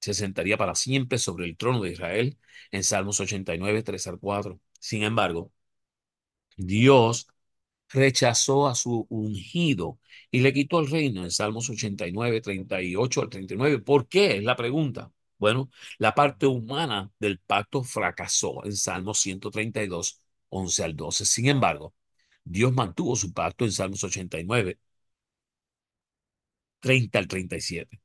se 0.00 0.14
sentaría 0.14 0.56
para 0.58 0.74
siempre 0.74 1.18
sobre 1.18 1.46
el 1.46 1.56
trono 1.56 1.82
de 1.82 1.92
Israel 1.92 2.38
en 2.72 2.84
Salmos 2.84 3.20
89, 3.20 3.82
3 3.84 4.06
al 4.08 4.18
4. 4.18 4.60
Sin 4.80 5.04
embargo, 5.04 5.52
Dios 6.56 7.28
rechazó 7.94 8.66
a 8.68 8.74
su 8.74 9.06
ungido 9.08 10.00
y 10.30 10.40
le 10.40 10.52
quitó 10.52 10.80
el 10.80 10.90
reino 10.90 11.22
en 11.24 11.30
Salmos 11.30 11.70
89, 11.70 12.40
38 12.40 13.22
al 13.22 13.28
39. 13.30 13.78
¿Por 13.80 14.08
qué? 14.08 14.36
Es 14.38 14.44
la 14.44 14.56
pregunta. 14.56 15.12
Bueno, 15.38 15.70
la 15.98 16.14
parte 16.14 16.46
humana 16.46 17.10
del 17.18 17.38
pacto 17.38 17.82
fracasó 17.84 18.64
en 18.64 18.76
Salmos 18.76 19.20
132, 19.20 20.20
11 20.48 20.84
al 20.84 20.96
12. 20.96 21.24
Sin 21.24 21.46
embargo, 21.48 21.94
Dios 22.44 22.72
mantuvo 22.72 23.16
su 23.16 23.32
pacto 23.32 23.64
en 23.64 23.72
Salmos 23.72 24.02
89, 24.04 24.78
30 26.80 27.18
al 27.18 27.28
37. 27.28 28.00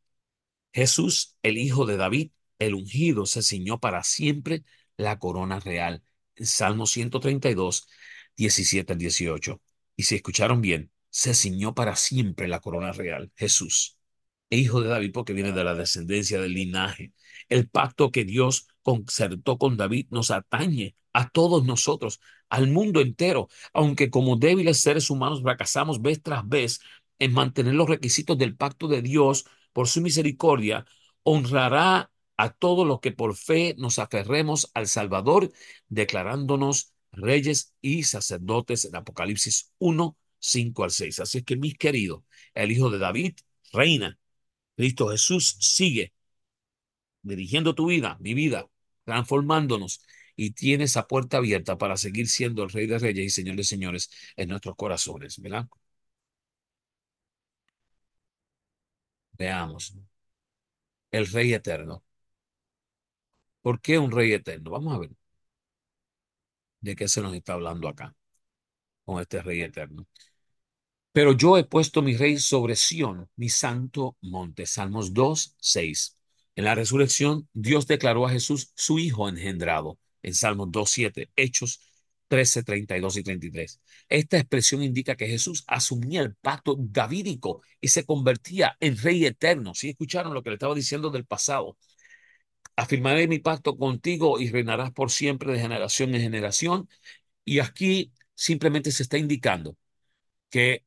Jesús, 0.73 1.37
el 1.43 1.57
hijo 1.57 1.85
de 1.85 1.97
David, 1.97 2.31
el 2.59 2.75
ungido, 2.75 3.25
se 3.25 3.43
ciñó 3.43 3.79
para 3.79 4.03
siempre 4.03 4.63
la 4.97 5.19
corona 5.19 5.59
real. 5.59 6.03
Salmo 6.37 6.85
132, 6.87 7.87
17 8.37 8.93
al 8.93 8.99
18. 8.99 9.61
Y 9.99 10.03
si 10.03 10.15
escucharon 10.15 10.61
bien, 10.61 10.93
se 11.09 11.33
ciñó 11.33 11.75
para 11.75 11.97
siempre 11.97 12.47
la 12.47 12.61
corona 12.61 12.93
real. 12.93 13.33
Jesús, 13.35 13.97
hijo 14.49 14.79
de 14.79 14.87
David, 14.87 15.11
porque 15.11 15.33
viene 15.33 15.51
de 15.51 15.61
la 15.65 15.75
descendencia 15.75 16.39
del 16.39 16.53
linaje. 16.53 17.11
El 17.49 17.67
pacto 17.67 18.09
que 18.09 18.23
Dios 18.23 18.69
concertó 18.81 19.57
con 19.57 19.75
David 19.75 20.07
nos 20.09 20.31
atañe 20.31 20.95
a 21.11 21.27
todos 21.27 21.65
nosotros, 21.65 22.21
al 22.47 22.69
mundo 22.69 23.01
entero, 23.01 23.49
aunque 23.73 24.09
como 24.09 24.37
débiles 24.37 24.79
seres 24.79 25.09
humanos 25.09 25.41
fracasamos 25.41 26.01
vez 26.01 26.23
tras 26.23 26.47
vez 26.47 26.79
en 27.19 27.33
mantener 27.33 27.73
los 27.73 27.89
requisitos 27.89 28.37
del 28.37 28.55
pacto 28.55 28.87
de 28.87 29.01
Dios 29.01 29.47
por 29.73 29.89
su 29.89 29.99
misericordia, 29.99 30.85
honrará 31.23 32.09
a 32.37 32.49
todos 32.51 32.87
los 32.87 33.01
que 33.01 33.11
por 33.11 33.35
fe 33.35 33.75
nos 33.77 33.99
aferremos 33.99 34.71
al 34.73 34.87
Salvador, 34.87 35.51
declarándonos 35.89 36.93
reyes 37.11 37.73
y 37.81 38.03
sacerdotes 38.03 38.85
en 38.85 38.95
Apocalipsis 38.95 39.71
1, 39.79 40.17
5 40.39 40.83
al 40.83 40.91
6. 40.91 41.19
Así 41.19 41.39
es 41.39 41.43
que, 41.45 41.57
mis 41.57 41.77
queridos, 41.77 42.23
el 42.53 42.71
Hijo 42.71 42.89
de 42.89 42.99
David 42.99 43.33
reina. 43.73 44.17
Cristo 44.75 45.09
Jesús 45.09 45.57
sigue 45.59 46.13
dirigiendo 47.21 47.75
tu 47.75 47.87
vida, 47.87 48.17
mi 48.19 48.33
vida, 48.33 48.67
transformándonos 49.05 50.01
y 50.35 50.51
tiene 50.51 50.85
esa 50.85 51.07
puerta 51.07 51.37
abierta 51.37 51.77
para 51.77 51.97
seguir 51.97 52.27
siendo 52.29 52.63
el 52.63 52.69
Rey 52.69 52.87
de 52.87 52.99
Reyes 52.99 53.25
y 53.25 53.29
Señor 53.29 53.55
de 53.57 53.63
Señores 53.63 54.09
en 54.37 54.49
nuestros 54.49 54.75
corazones, 54.75 55.39
¿verdad? 55.41 55.67
Veamos. 59.39 59.93
El 61.11 61.27
Rey 61.27 61.53
Eterno. 61.53 62.03
¿Por 63.61 63.79
qué 63.81 63.97
un 63.97 64.11
Rey 64.11 64.33
Eterno? 64.33 64.71
Vamos 64.71 64.95
a 64.95 64.99
ver 64.99 65.11
de 66.81 66.95
qué 66.95 67.07
se 67.07 67.21
nos 67.21 67.33
está 67.33 67.53
hablando 67.53 67.87
acá 67.87 68.15
con 69.05 69.21
este 69.21 69.41
Rey 69.41 69.61
Eterno. 69.61 70.07
Pero 71.11 71.33
yo 71.33 71.57
he 71.57 71.63
puesto 71.63 72.01
mi 72.01 72.15
Rey 72.15 72.37
sobre 72.37 72.75
Sión, 72.75 73.29
mi 73.35 73.49
santo 73.49 74.15
monte. 74.21 74.65
Salmos 74.65 75.13
2, 75.13 75.55
6. 75.59 76.17
En 76.55 76.65
la 76.65 76.75
resurrección, 76.75 77.49
Dios 77.53 77.87
declaró 77.87 78.25
a 78.25 78.31
Jesús 78.31 78.71
su 78.75 78.99
Hijo 78.99 79.27
engendrado. 79.27 79.97
En 80.21 80.33
Salmos 80.33 80.71
2, 80.71 80.89
7. 80.89 81.31
Hechos 81.35 81.81
13, 82.27 82.63
32 82.63 83.17
y 83.17 83.23
33. 83.23 83.81
Esta 84.07 84.37
expresión 84.37 84.83
indica 84.83 85.15
que 85.15 85.27
Jesús 85.27 85.63
asumía 85.67 86.21
el 86.21 86.35
pacto 86.35 86.75
davídico 86.77 87.63
y 87.81 87.87
se 87.87 88.05
convertía 88.05 88.77
en 88.79 88.97
rey 88.97 89.25
eterno. 89.25 89.73
¿Sí 89.73 89.89
escucharon 89.89 90.33
lo 90.33 90.43
que 90.43 90.51
le 90.51 90.55
estaba 90.55 90.75
diciendo 90.75 91.09
del 91.09 91.25
pasado? 91.25 91.75
Afirmaré 92.83 93.27
mi 93.27 93.39
pacto 93.39 93.77
contigo 93.77 94.39
y 94.39 94.49
reinarás 94.51 94.91
por 94.91 95.11
siempre 95.11 95.51
de 95.53 95.59
generación 95.59 96.15
en 96.15 96.21
generación. 96.21 96.89
Y 97.45 97.59
aquí 97.59 98.13
simplemente 98.35 98.91
se 98.91 99.03
está 99.03 99.17
indicando 99.17 99.77
que 100.49 100.85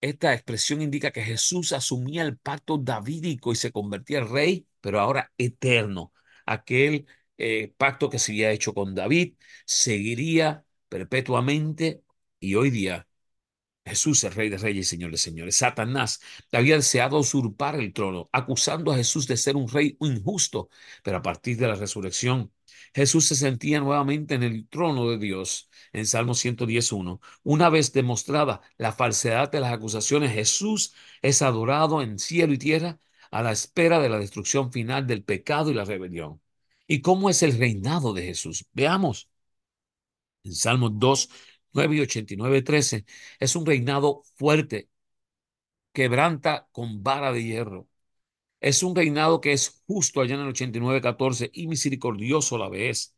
esta 0.00 0.34
expresión 0.34 0.82
indica 0.82 1.12
que 1.12 1.22
Jesús 1.24 1.72
asumía 1.72 2.22
el 2.24 2.38
pacto 2.38 2.78
davídico 2.78 3.52
y 3.52 3.56
se 3.56 3.72
convertía 3.72 4.18
en 4.20 4.30
rey, 4.32 4.68
pero 4.80 5.00
ahora 5.00 5.32
eterno. 5.38 6.12
Aquel 6.46 7.06
eh, 7.38 7.74
pacto 7.78 8.10
que 8.10 8.18
se 8.20 8.32
había 8.32 8.52
hecho 8.52 8.74
con 8.74 8.94
David 8.94 9.34
seguiría 9.66 10.64
perpetuamente 10.88 12.02
y 12.40 12.54
hoy 12.56 12.70
día 12.70 13.08
Jesús, 13.90 14.24
el 14.24 14.32
Rey 14.32 14.48
de 14.48 14.58
Reyes 14.58 14.86
y 14.86 14.90
Señor 14.90 15.10
de 15.10 15.18
Señores. 15.18 15.56
Satanás 15.56 16.20
había 16.52 16.76
deseado 16.76 17.18
usurpar 17.18 17.76
el 17.76 17.92
trono, 17.92 18.28
acusando 18.32 18.92
a 18.92 18.96
Jesús 18.96 19.26
de 19.26 19.36
ser 19.36 19.56
un 19.56 19.68
rey 19.68 19.96
injusto, 20.00 20.70
pero 21.02 21.18
a 21.18 21.22
partir 21.22 21.56
de 21.58 21.68
la 21.68 21.74
resurrección, 21.74 22.52
Jesús 22.94 23.26
se 23.26 23.36
sentía 23.36 23.80
nuevamente 23.80 24.34
en 24.34 24.42
el 24.42 24.68
trono 24.68 25.10
de 25.10 25.18
Dios. 25.18 25.68
En 25.92 26.06
Salmo 26.06 26.34
111, 26.34 27.18
una 27.42 27.68
vez 27.68 27.92
demostrada 27.92 28.60
la 28.78 28.92
falsedad 28.92 29.50
de 29.50 29.60
las 29.60 29.72
acusaciones, 29.72 30.32
Jesús 30.32 30.94
es 31.22 31.42
adorado 31.42 32.02
en 32.02 32.18
cielo 32.18 32.52
y 32.52 32.58
tierra 32.58 32.98
a 33.30 33.42
la 33.42 33.52
espera 33.52 34.00
de 34.00 34.08
la 34.08 34.18
destrucción 34.18 34.72
final 34.72 35.06
del 35.06 35.22
pecado 35.24 35.70
y 35.70 35.74
la 35.74 35.84
rebelión. 35.84 36.40
¿Y 36.86 37.00
cómo 37.02 37.30
es 37.30 37.42
el 37.42 37.56
reinado 37.58 38.12
de 38.12 38.22
Jesús? 38.22 38.66
Veamos. 38.72 39.28
En 40.44 40.54
Salmos 40.54 40.92
2, 40.94 41.28
9 41.72 41.96
y 41.96 42.00
89, 42.00 42.62
13, 42.62 43.04
es 43.38 43.56
un 43.56 43.66
reinado 43.66 44.22
fuerte, 44.36 44.88
quebranta 45.92 46.68
con 46.72 47.02
vara 47.02 47.32
de 47.32 47.44
hierro. 47.44 47.88
Es 48.60 48.82
un 48.82 48.96
reinado 48.96 49.40
que 49.40 49.52
es 49.52 49.82
justo 49.86 50.20
allá 50.20 50.36
en 50.36 50.42
el 50.42 50.48
89, 50.48 51.00
14 51.02 51.50
y 51.54 51.68
misericordioso 51.68 52.56
a 52.56 52.60
la 52.60 52.68
vez. 52.70 53.14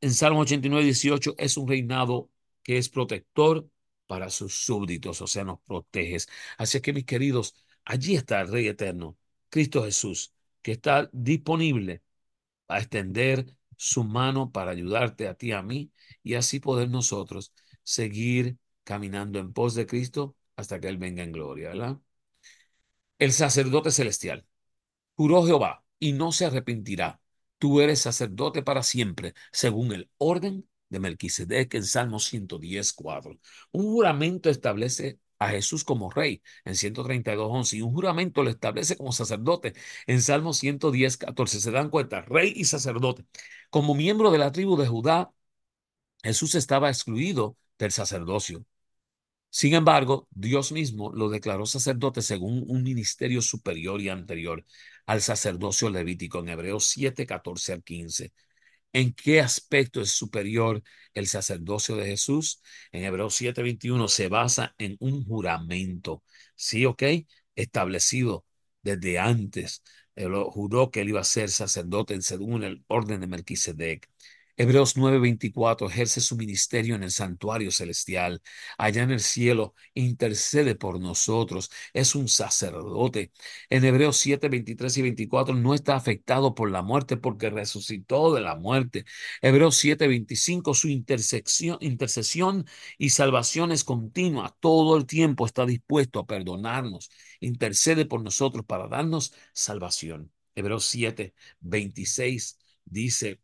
En 0.00 0.12
Salmo 0.14 0.40
89, 0.40 0.84
18 0.84 1.34
es 1.38 1.56
un 1.56 1.68
reinado 1.68 2.30
que 2.62 2.78
es 2.78 2.88
protector 2.88 3.68
para 4.06 4.30
sus 4.30 4.54
súbditos, 4.64 5.20
o 5.22 5.26
sea, 5.26 5.44
nos 5.44 5.60
proteges. 5.62 6.28
Así 6.58 6.80
que, 6.80 6.92
mis 6.92 7.04
queridos, 7.06 7.56
allí 7.84 8.16
está 8.16 8.40
el 8.42 8.48
Rey 8.48 8.68
Eterno, 8.68 9.18
Cristo 9.50 9.84
Jesús, 9.84 10.34
que 10.62 10.72
está 10.72 11.08
disponible 11.12 12.02
a 12.68 12.78
extender 12.80 13.46
su 13.76 14.04
mano 14.04 14.50
para 14.52 14.72
ayudarte 14.72 15.28
a 15.28 15.34
ti, 15.34 15.52
a 15.52 15.62
mí, 15.62 15.92
y 16.22 16.34
así 16.34 16.60
poder 16.60 16.88
nosotros 16.90 17.52
seguir 17.82 18.58
caminando 18.84 19.38
en 19.38 19.52
pos 19.52 19.74
de 19.74 19.86
Cristo 19.86 20.36
hasta 20.56 20.80
que 20.80 20.88
Él 20.88 20.98
venga 20.98 21.22
en 21.22 21.32
gloria, 21.32 21.70
¿verdad? 21.70 21.98
El 23.18 23.32
sacerdote 23.32 23.90
celestial. 23.90 24.46
Juró 25.16 25.44
Jehová 25.44 25.84
y 25.98 26.12
no 26.12 26.32
se 26.32 26.46
arrepentirá. 26.46 27.20
Tú 27.58 27.80
eres 27.80 28.00
sacerdote 28.00 28.62
para 28.62 28.82
siempre, 28.82 29.34
según 29.52 29.92
el 29.92 30.10
orden 30.18 30.68
de 30.88 31.00
Melquisedec 31.00 31.74
en 31.74 31.84
Salmo 31.84 32.18
110, 32.18 32.92
4. 32.92 33.38
Un 33.72 33.84
juramento 33.84 34.50
establece 34.50 35.18
a 35.38 35.48
Jesús 35.50 35.84
como 35.84 36.10
rey 36.10 36.42
en 36.64 36.74
132.11 36.74 37.76
y 37.76 37.82
un 37.82 37.92
juramento 37.92 38.42
lo 38.42 38.50
establece 38.50 38.96
como 38.96 39.12
sacerdote 39.12 39.74
en 40.06 40.22
Salmo 40.22 40.52
110, 40.52 41.16
14. 41.16 41.60
Se 41.60 41.70
dan 41.70 41.90
cuenta, 41.90 42.22
rey 42.22 42.52
y 42.56 42.64
sacerdote. 42.64 43.24
Como 43.70 43.94
miembro 43.94 44.30
de 44.30 44.38
la 44.38 44.52
tribu 44.52 44.76
de 44.76 44.86
Judá, 44.86 45.32
Jesús 46.22 46.54
estaba 46.54 46.88
excluido 46.88 47.56
del 47.78 47.92
sacerdocio. 47.92 48.64
Sin 49.50 49.74
embargo, 49.74 50.26
Dios 50.30 50.72
mismo 50.72 51.12
lo 51.12 51.28
declaró 51.30 51.66
sacerdote 51.66 52.22
según 52.22 52.64
un 52.68 52.82
ministerio 52.82 53.40
superior 53.40 54.00
y 54.00 54.08
anterior 54.08 54.64
al 55.06 55.22
sacerdocio 55.22 55.90
levítico 55.90 56.40
en 56.40 56.48
Hebreos 56.48 56.86
7, 56.86 57.26
14 57.26 57.72
al 57.72 57.82
15. 57.84 58.32
¿En 58.94 59.12
qué 59.14 59.40
aspecto 59.40 60.00
es 60.02 60.10
superior 60.12 60.82
el 61.14 61.26
sacerdocio 61.26 61.96
de 61.96 62.06
Jesús? 62.06 62.62
En 62.92 63.04
Hebreos 63.04 63.34
7:21 63.34 64.08
se 64.08 64.28
basa 64.28 64.74
en 64.78 64.96
un 65.00 65.24
juramento, 65.26 66.22
¿sí? 66.56 66.86
¿Ok? 66.86 67.02
Establecido 67.56 68.46
desde 68.82 69.18
antes. 69.18 69.82
Lo 70.16 70.50
juró 70.50 70.90
que 70.92 71.00
él 71.02 71.10
iba 71.10 71.20
a 71.20 71.24
ser 71.24 71.50
sacerdote 71.50 72.20
según 72.22 72.62
el 72.64 72.84
orden 72.88 73.20
de 73.20 73.26
Melquisedec. 73.26 74.08
Hebreos 74.56 74.96
9:24 74.96 75.88
ejerce 75.88 76.20
su 76.20 76.36
ministerio 76.36 76.94
en 76.94 77.02
el 77.02 77.10
santuario 77.10 77.72
celestial, 77.72 78.40
allá 78.78 79.02
en 79.02 79.10
el 79.10 79.20
cielo, 79.20 79.74
intercede 79.94 80.76
por 80.76 81.00
nosotros, 81.00 81.70
es 81.92 82.14
un 82.14 82.28
sacerdote. 82.28 83.32
En 83.68 83.84
Hebreos 83.84 84.16
7:23 84.16 84.96
y 84.98 85.02
24 85.02 85.54
no 85.56 85.74
está 85.74 85.96
afectado 85.96 86.54
por 86.54 86.70
la 86.70 86.82
muerte 86.82 87.16
porque 87.16 87.50
resucitó 87.50 88.32
de 88.34 88.42
la 88.42 88.54
muerte. 88.54 89.04
Hebreos 89.42 89.76
7:25 89.76 90.74
su 90.74 90.88
intersección, 90.88 91.78
intercesión 91.80 92.64
y 92.96 93.10
salvación 93.10 93.72
es 93.72 93.82
continua, 93.84 94.56
todo 94.60 94.96
el 94.96 95.06
tiempo 95.06 95.46
está 95.46 95.66
dispuesto 95.66 96.20
a 96.20 96.26
perdonarnos, 96.26 97.10
intercede 97.40 98.06
por 98.06 98.22
nosotros 98.22 98.64
para 98.64 98.86
darnos 98.88 99.34
salvación. 99.52 100.30
Hebreos 100.54 100.84
7:26 100.86 102.58
dice 102.84 103.40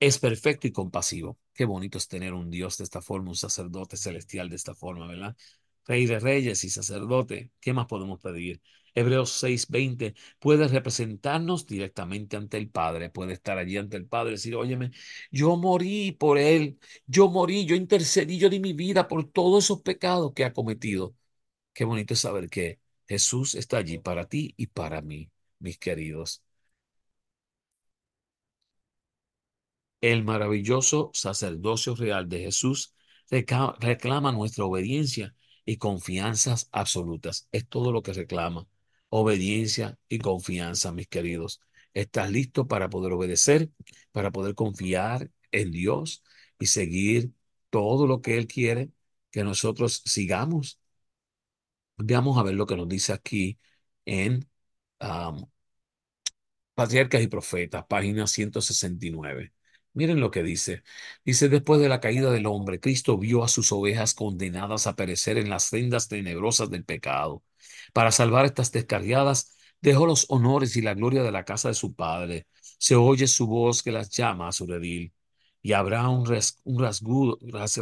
es 0.00 0.18
perfecto 0.18 0.66
y 0.66 0.72
compasivo. 0.72 1.38
Qué 1.54 1.64
bonito 1.64 1.98
es 1.98 2.08
tener 2.08 2.34
un 2.34 2.50
Dios 2.50 2.78
de 2.78 2.84
esta 2.84 3.00
forma, 3.02 3.30
un 3.30 3.36
sacerdote 3.36 3.96
celestial 3.96 4.48
de 4.50 4.56
esta 4.56 4.74
forma, 4.74 5.06
¿verdad? 5.06 5.36
Rey 5.86 6.06
de 6.06 6.18
reyes 6.20 6.64
y 6.64 6.70
sacerdote, 6.70 7.50
¿qué 7.60 7.72
más 7.72 7.86
podemos 7.86 8.20
pedir? 8.20 8.60
Hebreos 8.94 9.30
6:20 9.32 10.14
puede 10.38 10.68
representarnos 10.68 11.66
directamente 11.66 12.36
ante 12.36 12.56
el 12.56 12.70
Padre, 12.70 13.10
puede 13.10 13.34
estar 13.34 13.58
allí 13.58 13.76
ante 13.76 13.96
el 13.96 14.06
Padre 14.06 14.30
y 14.32 14.34
decir, 14.34 14.54
óyeme, 14.56 14.90
yo 15.30 15.56
morí 15.56 16.12
por 16.12 16.38
él, 16.38 16.78
yo 17.06 17.28
morí, 17.28 17.66
yo 17.66 17.76
intercedí, 17.76 18.38
yo 18.38 18.48
di 18.48 18.58
mi 18.60 18.72
vida 18.72 19.06
por 19.08 19.30
todos 19.30 19.64
esos 19.64 19.82
pecados 19.82 20.32
que 20.34 20.44
ha 20.44 20.52
cometido. 20.52 21.14
Qué 21.74 21.84
bonito 21.84 22.14
es 22.14 22.20
saber 22.20 22.50
que 22.50 22.80
Jesús 23.08 23.54
está 23.56 23.78
allí 23.78 23.98
para 23.98 24.28
ti 24.28 24.54
y 24.58 24.68
para 24.68 25.02
mí, 25.02 25.30
mis 25.60 25.78
queridos. 25.78 26.44
El 30.06 30.22
maravilloso 30.22 31.10
sacerdocio 31.14 31.96
real 31.96 32.28
de 32.28 32.38
Jesús 32.38 32.94
reclama 33.28 34.30
nuestra 34.30 34.64
obediencia 34.64 35.34
y 35.64 35.78
confianzas 35.78 36.68
absolutas. 36.70 37.48
Es 37.50 37.66
todo 37.68 37.90
lo 37.90 38.02
que 38.04 38.12
reclama. 38.12 38.68
Obediencia 39.08 39.98
y 40.08 40.18
confianza, 40.18 40.92
mis 40.92 41.08
queridos. 41.08 41.60
¿Estás 41.92 42.30
listo 42.30 42.68
para 42.68 42.88
poder 42.88 43.12
obedecer, 43.14 43.70
para 44.12 44.30
poder 44.30 44.54
confiar 44.54 45.28
en 45.50 45.72
Dios 45.72 46.22
y 46.60 46.66
seguir 46.66 47.32
todo 47.70 48.06
lo 48.06 48.20
que 48.22 48.38
Él 48.38 48.46
quiere 48.46 48.90
que 49.32 49.42
nosotros 49.42 50.02
sigamos? 50.04 50.78
Veamos 51.98 52.38
a 52.38 52.44
ver 52.44 52.54
lo 52.54 52.66
que 52.66 52.76
nos 52.76 52.88
dice 52.88 53.12
aquí 53.12 53.58
en 54.04 54.48
Patriarcas 56.74 57.22
y 57.22 57.26
Profetas, 57.28 57.84
página 57.88 58.26
169. 58.28 59.52
Miren 59.96 60.20
lo 60.20 60.30
que 60.30 60.42
dice. 60.42 60.82
Dice, 61.24 61.48
después 61.48 61.80
de 61.80 61.88
la 61.88 62.00
caída 62.00 62.30
del 62.30 62.44
hombre, 62.46 62.80
Cristo 62.80 63.16
vio 63.18 63.42
a 63.42 63.48
sus 63.48 63.72
ovejas 63.72 64.12
condenadas 64.14 64.86
a 64.86 64.94
perecer 64.94 65.38
en 65.38 65.48
las 65.48 65.64
sendas 65.64 66.08
tenebrosas 66.08 66.68
del 66.70 66.84
pecado. 66.84 67.42
Para 67.94 68.12
salvar 68.12 68.44
estas 68.44 68.70
descarriadas, 68.72 69.56
dejó 69.80 70.06
los 70.06 70.26
honores 70.28 70.76
y 70.76 70.82
la 70.82 70.92
gloria 70.94 71.22
de 71.22 71.32
la 71.32 71.44
casa 71.44 71.68
de 71.68 71.74
su 71.74 71.94
padre. 71.94 72.46
Se 72.78 72.94
oye 72.94 73.26
su 73.26 73.46
voz 73.46 73.82
que 73.82 73.90
las 73.92 74.10
llama 74.10 74.48
a 74.48 74.52
su 74.52 74.66
redil. 74.66 75.14
Y 75.62 75.72
habrá 75.72 76.08
un, 76.10 76.28
un 76.64 76.78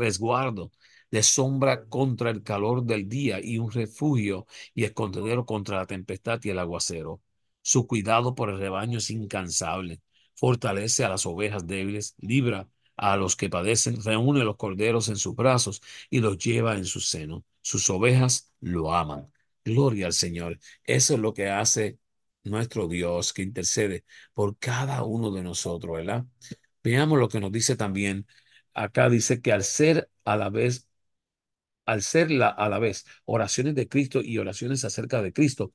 resguardo 0.01 0.73
de 1.11 1.23
sombra 1.23 1.85
contra 1.89 2.31
el 2.31 2.43
calor 2.45 2.85
del 2.85 3.09
día 3.09 3.41
y 3.43 3.59
un 3.59 3.71
refugio 3.73 4.47
y 4.75 4.85
escondedero 4.85 5.45
contra 5.47 5.79
la 5.79 5.87
tempestad 5.87 6.41
y 6.45 6.51
el 6.51 6.59
aguacero. 6.61 7.21
Su 7.63 7.87
cuidado 7.89 8.35
por 8.37 8.51
el 8.51 8.59
rebaño 8.59 8.99
es 8.99 9.11
incansable 9.11 10.01
fortalece 10.35 11.05
a 11.05 11.09
las 11.09 11.27
ovejas 11.27 11.67
débiles, 11.67 12.15
libra 12.19 12.69
a 12.97 13.17
los 13.17 13.37
que 13.37 13.49
padecen, 13.51 14.03
reúne 14.03 14.45
los 14.45 14.57
corderos 14.57 15.09
en 15.09 15.17
sus 15.17 15.35
brazos 15.35 15.83
y 16.11 16.21
los 16.21 16.39
lleva 16.39 16.77
en 16.77 16.85
su 16.85 17.01
seno. 17.01 17.45
Sus 17.63 17.89
ovejas 17.91 18.53
lo 18.61 18.95
aman. 18.95 19.31
Gloria 19.65 20.07
al 20.07 20.13
Señor. 20.13 20.59
Eso 20.85 21.15
es 21.15 21.21
lo 21.21 21.33
que 21.35 21.49
hace 21.49 21.99
nuestro 22.45 22.87
Dios 22.89 23.33
que 23.33 23.43
intercede 23.43 24.05
por 24.35 24.57
cada 24.59 25.03
uno 25.05 25.31
de 25.33 25.43
nosotros, 25.43 25.97
¿verdad? 25.97 26.25
Veamos 26.83 27.19
lo 27.19 27.29
que 27.29 27.41
nos 27.41 27.53
dice 27.53 27.77
también. 27.77 28.27
Acá 28.75 29.09
dice 29.09 29.41
que 29.41 29.53
al 29.53 29.65
ser 29.65 30.11
a 30.25 30.37
la 30.37 30.51
vez, 30.51 30.89
al 31.87 32.03
ser 32.03 32.31
la, 32.31 32.49
a 32.49 32.69
la 32.69 32.79
vez 32.79 33.05
oraciones 33.25 33.75
de 33.75 33.89
Cristo 33.89 34.21
y 34.23 34.39
oraciones 34.39 34.85
acerca 34.85 35.23
de 35.23 35.33
Cristo, 35.33 35.73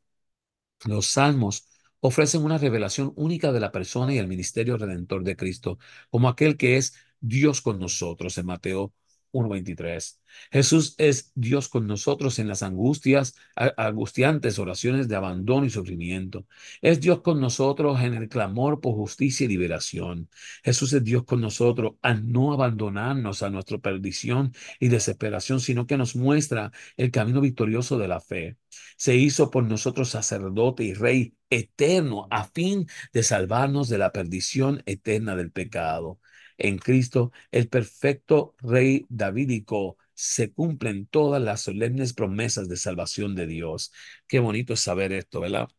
los 0.85 1.07
salmos 1.07 1.67
ofrecen 2.01 2.43
una 2.43 2.57
revelación 2.57 3.13
única 3.15 3.51
de 3.51 3.59
la 3.59 3.71
persona 3.71 4.13
y 4.13 4.17
el 4.17 4.27
ministerio 4.27 4.77
redentor 4.77 5.23
de 5.23 5.35
Cristo, 5.35 5.79
como 6.09 6.29
aquel 6.29 6.57
que 6.57 6.77
es 6.77 6.95
Dios 7.19 7.61
con 7.61 7.79
nosotros 7.79 8.37
en 8.37 8.45
Mateo 8.47 8.93
1.23. 9.31 10.18
Jesús 10.51 10.95
es 10.97 11.31
Dios 11.35 11.69
con 11.69 11.87
nosotros 11.87 12.39
en 12.39 12.47
las 12.47 12.63
angustias, 12.63 13.35
angustiantes 13.77 14.59
oraciones 14.59 15.07
de 15.07 15.15
abandono 15.15 15.65
y 15.65 15.69
sufrimiento. 15.69 16.45
Es 16.81 16.99
Dios 16.99 17.21
con 17.21 17.39
nosotros 17.39 18.01
en 18.01 18.13
el 18.13 18.29
clamor 18.29 18.81
por 18.81 18.93
justicia 18.95 19.45
y 19.45 19.47
liberación. 19.47 20.29
Jesús 20.63 20.93
es 20.93 21.03
Dios 21.03 21.23
con 21.23 21.41
nosotros 21.41 21.93
al 22.01 22.31
no 22.31 22.53
abandonarnos 22.53 23.43
a 23.43 23.49
nuestra 23.49 23.77
perdición 23.77 24.53
y 24.79 24.87
desesperación, 24.89 25.59
sino 25.59 25.87
que 25.87 25.97
nos 25.97 26.15
muestra 26.15 26.71
el 26.97 27.11
camino 27.11 27.41
victorioso 27.41 27.97
de 27.97 28.07
la 28.07 28.19
fe. 28.19 28.57
Se 28.97 29.15
hizo 29.15 29.49
por 29.49 29.63
nosotros 29.63 30.09
sacerdote 30.09 30.83
y 30.83 30.93
rey 30.93 31.35
eterno 31.49 32.27
a 32.31 32.45
fin 32.45 32.87
de 33.13 33.23
salvarnos 33.23 33.89
de 33.89 33.97
la 33.97 34.11
perdición 34.11 34.83
eterna 34.85 35.35
del 35.35 35.51
pecado 35.51 36.19
en 36.57 36.77
Cristo, 36.77 37.31
el 37.51 37.69
perfecto 37.69 38.55
Rey 38.59 39.05
Davídico, 39.09 39.97
se 40.21 40.51
cumplen 40.51 41.05
todas 41.07 41.41
las 41.41 41.61
solemnes 41.61 42.13
promesas 42.13 42.67
de 42.67 42.75
salvación 42.75 43.35
de 43.35 43.47
Dios. 43.47 43.93
Qué 44.27 44.39
bonito 44.39 44.75
saber 44.75 45.13
esto, 45.13 45.39
¿verdad? 45.39 45.69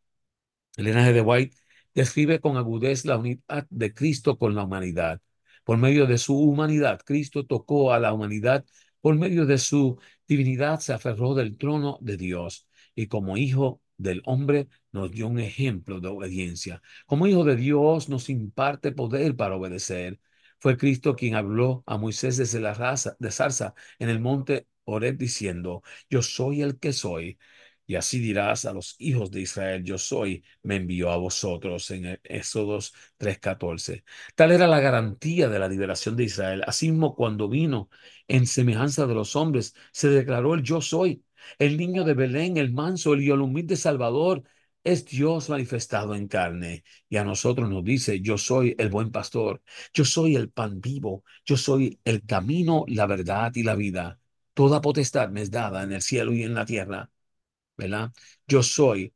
El 0.76 0.86
linaje 0.86 1.12
de 1.12 1.20
White 1.20 1.56
describe 1.94 2.40
con 2.40 2.56
agudez 2.56 3.04
la 3.04 3.18
unidad 3.18 3.66
de 3.70 3.94
Cristo 3.94 4.38
con 4.38 4.54
la 4.54 4.64
humanidad. 4.64 5.20
Por 5.64 5.76
medio 5.78 6.06
de 6.06 6.18
su 6.18 6.38
humanidad, 6.38 7.00
Cristo 7.04 7.44
tocó 7.46 7.92
a 7.92 8.00
la 8.00 8.14
humanidad. 8.14 8.64
Por 9.02 9.16
medio 9.16 9.44
de 9.46 9.58
su 9.58 9.98
divinidad 10.26 10.80
se 10.80 10.94
aferró 10.94 11.34
del 11.34 11.58
trono 11.58 11.98
de 12.00 12.16
Dios 12.16 12.66
y 12.94 13.08
como 13.08 13.36
hijo 13.36 13.82
del 13.98 14.22
hombre 14.24 14.68
nos 14.92 15.10
dio 15.10 15.28
un 15.28 15.38
ejemplo 15.38 16.00
de 16.00 16.08
obediencia. 16.08 16.80
Como 17.06 17.26
hijo 17.26 17.44
de 17.44 17.56
Dios 17.56 18.08
nos 18.08 18.30
imparte 18.30 18.92
poder 18.92 19.36
para 19.36 19.56
obedecer. 19.56 20.18
Fue 20.60 20.76
Cristo 20.76 21.16
quien 21.16 21.34
habló 21.34 21.82
a 21.86 21.96
Moisés 21.98 22.36
desde 22.36 22.60
la 22.60 22.74
raza 22.74 23.16
de 23.18 23.30
zarza 23.30 23.74
en 23.98 24.08
el 24.08 24.20
monte 24.20 24.68
Oreb 24.84 25.16
diciendo, 25.16 25.82
yo 26.08 26.22
soy 26.22 26.62
el 26.62 26.78
que 26.78 26.92
soy. 26.92 27.38
Y 27.86 27.96
así 27.96 28.20
dirás 28.20 28.66
a 28.66 28.72
los 28.72 28.94
hijos 28.98 29.32
de 29.32 29.40
Israel, 29.40 29.82
yo 29.82 29.98
soy, 29.98 30.44
me 30.62 30.76
envió 30.76 31.10
a 31.10 31.16
vosotros 31.16 31.90
en 31.90 32.20
Éxodos 32.22 32.94
3:14. 33.16 34.04
Tal 34.36 34.52
era 34.52 34.68
la 34.68 34.78
garantía 34.80 35.48
de 35.48 35.58
la 35.58 35.68
liberación 35.68 36.14
de 36.16 36.24
Israel. 36.24 36.62
Asimismo, 36.66 37.16
cuando 37.16 37.48
vino 37.48 37.90
en 38.28 38.46
semejanza 38.46 39.06
de 39.06 39.14
los 39.14 39.34
hombres, 39.34 39.74
se 39.92 40.08
declaró 40.08 40.54
el 40.54 40.62
yo 40.62 40.80
soy. 40.80 41.24
El 41.58 41.76
niño 41.78 42.04
de 42.04 42.14
Belén, 42.14 42.56
el 42.58 42.72
manso, 42.72 43.14
el 43.14 43.28
humilde 43.32 43.76
Salvador, 43.76 44.44
es 44.84 45.04
Dios 45.06 45.48
manifestado 45.50 46.14
en 46.14 46.28
carne 46.28 46.84
y 47.08 47.16
a 47.16 47.24
nosotros 47.24 47.68
nos 47.70 47.84
dice, 47.84 48.20
yo 48.20 48.38
soy 48.38 48.74
el 48.78 48.88
buen 48.90 49.10
pastor, 49.10 49.62
yo 49.92 50.04
soy 50.04 50.36
el 50.36 50.50
pan 50.50 50.80
vivo, 50.80 51.24
yo 51.44 51.56
soy 51.56 52.00
el 52.04 52.24
camino, 52.26 52.84
la 52.88 53.06
verdad 53.06 53.52
y 53.54 53.62
la 53.62 53.74
vida. 53.74 54.18
Toda 54.54 54.80
potestad 54.80 55.28
me 55.30 55.42
es 55.42 55.50
dada 55.50 55.82
en 55.82 55.92
el 55.92 56.02
cielo 56.02 56.32
y 56.32 56.42
en 56.42 56.54
la 56.54 56.64
tierra, 56.66 57.10
¿verdad? 57.76 58.12
Yo 58.46 58.62
soy 58.62 59.14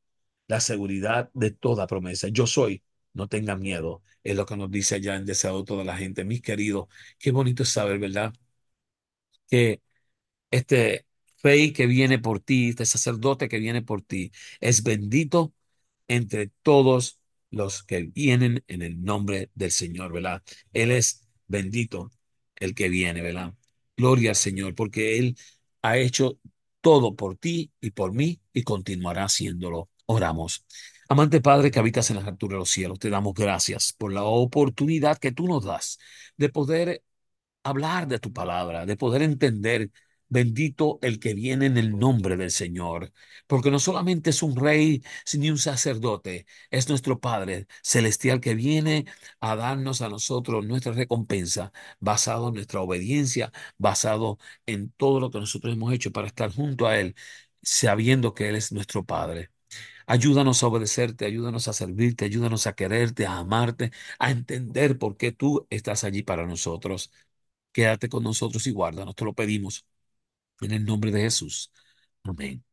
la 0.49 0.61
seguridad 0.61 1.31
de 1.35 1.51
toda 1.53 1.87
promesa. 1.87 2.29
Yo 2.29 2.47
soy, 2.47 2.83
no 3.15 3.29
tenga 3.29 3.57
miedo, 3.57 4.03
es 4.23 4.37
lo 4.37 4.47
que 4.47 4.57
nos 4.57 4.71
dice 4.71 4.97
allá 4.97 5.17
en 5.17 5.27
Deseado 5.27 5.65
toda 5.65 5.85
la 5.85 5.97
gente. 5.97 6.25
Mis 6.25 6.43
queridos, 6.43 6.89
qué 7.19 7.31
bonito 7.33 7.63
es 7.65 7.71
saber, 7.71 7.99
¿verdad? 7.99 8.33
Que 9.49 9.83
este 10.51 11.07
rey 11.45 11.73
que 11.73 11.87
viene 11.87 12.19
por 12.19 12.41
ti, 12.41 12.71
este 12.71 12.87
sacerdote 12.87 13.49
que 13.49 13.59
viene 13.61 13.83
por 13.83 14.03
ti, 14.03 14.33
es 14.61 14.83
bendito 14.83 15.55
entre 16.09 16.49
todos 16.63 17.21
los 17.51 17.85
que 17.85 18.05
vienen 18.05 18.65
en 18.69 18.83
el 18.83 19.03
nombre 19.05 19.51
del 19.55 19.71
Señor, 19.71 20.13
¿verdad? 20.13 20.43
Él 20.73 20.91
es 20.91 21.29
bendito 21.47 22.11
el 22.57 22.75
que 22.75 22.89
viene, 22.89 23.23
¿verdad? 23.23 23.55
Gloria 23.97 24.31
al 24.31 24.37
Señor, 24.37 24.75
porque 24.75 25.19
Él 25.19 25.37
ha 25.83 25.99
hecho 25.99 26.39
todo 26.81 27.15
por 27.15 27.37
ti 27.37 27.73
y 27.81 27.91
por 27.93 28.13
mí 28.13 28.41
y 28.53 28.63
continuará 28.65 29.25
haciéndolo. 29.25 29.91
Oramos. 30.07 30.67
Amante 31.09 31.41
Padre 31.41 31.71
que 31.71 31.79
habitas 31.79 32.11
en 32.11 32.17
las 32.17 32.27
alturas 32.27 32.55
de 32.57 32.59
los 32.61 32.71
cielos, 32.71 32.99
te 32.99 33.11
damos 33.11 33.35
gracias 33.35 33.93
por 33.93 34.13
la 34.13 34.25
oportunidad 34.25 35.19
que 35.19 35.33
tú 35.33 35.47
nos 35.47 35.65
das 35.65 35.99
de 36.37 36.49
poder 36.49 37.03
hablar 37.63 38.09
de 38.09 38.19
tu 38.19 38.33
palabra, 38.33 38.87
de 38.87 38.97
poder 38.97 39.23
entender 39.23 39.91
Bendito 40.35 40.99
el 41.03 41.21
que 41.21 41.33
viene 41.35 41.67
en 41.67 41.77
el 41.79 41.97
nombre 41.97 42.37
del 42.37 42.51
Señor, 42.51 43.13
porque 43.47 43.71
no 43.71 43.79
solamente 43.79 44.31
es 44.31 44.43
un 44.43 44.57
rey 44.57 45.03
ni 45.39 45.49
un 45.51 45.59
sacerdote, 45.59 46.47
es 46.71 46.89
nuestro 46.89 47.21
Padre 47.21 47.67
celestial 47.83 48.41
que 48.41 48.55
viene 48.55 49.05
a 49.41 49.55
darnos 49.55 50.01
a 50.03 50.09
nosotros 50.09 50.67
nuestra 50.67 50.93
recompensa 50.93 51.73
basado 52.01 52.49
en 52.49 52.55
nuestra 52.55 52.81
obediencia, 52.81 53.53
basado 53.79 54.39
en 54.67 54.91
todo 54.93 55.21
lo 55.21 55.31
que 55.31 55.39
nosotros 55.41 55.73
hemos 55.75 55.93
hecho 55.93 56.11
para 56.13 56.27
estar 56.27 56.53
junto 56.53 56.87
a 56.89 56.99
Él, 56.99 57.15
sabiendo 57.63 58.35
que 58.35 58.49
Él 58.49 58.57
es 58.57 58.73
nuestro 58.73 59.05
Padre. 59.05 59.51
Ayúdanos 60.07 60.63
a 60.63 60.69
obedecerte, 60.69 61.27
ayúdanos 61.27 61.69
a 61.69 61.73
servirte, 61.75 62.25
ayúdanos 62.27 62.67
a 62.67 62.75
quererte, 62.75 63.27
a 63.27 63.39
amarte, 63.39 63.93
a 64.19 64.31
entender 64.33 64.99
por 64.99 65.17
qué 65.17 65.33
tú 65.33 65.67
estás 65.71 66.05
allí 66.05 66.23
para 66.23 66.47
nosotros. 66.47 67.13
Quédate 67.73 68.09
con 68.09 68.23
nosotros 68.25 68.67
y 68.67 68.73
guárdanos, 68.73 69.15
te 69.17 69.25
lo 69.25 69.35
pedimos 69.35 69.87
en 70.61 70.73
el 70.73 70.85
nombre 70.85 71.11
de 71.13 71.23
Jesús. 71.23 71.73
Amén. 72.25 72.65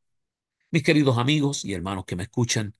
Mis 0.72 0.84
queridos 0.84 1.18
amigos 1.20 1.66
y 1.66 1.74
hermanos 1.74 2.06
que 2.06 2.16
me 2.18 2.24
escuchan, 2.24 2.76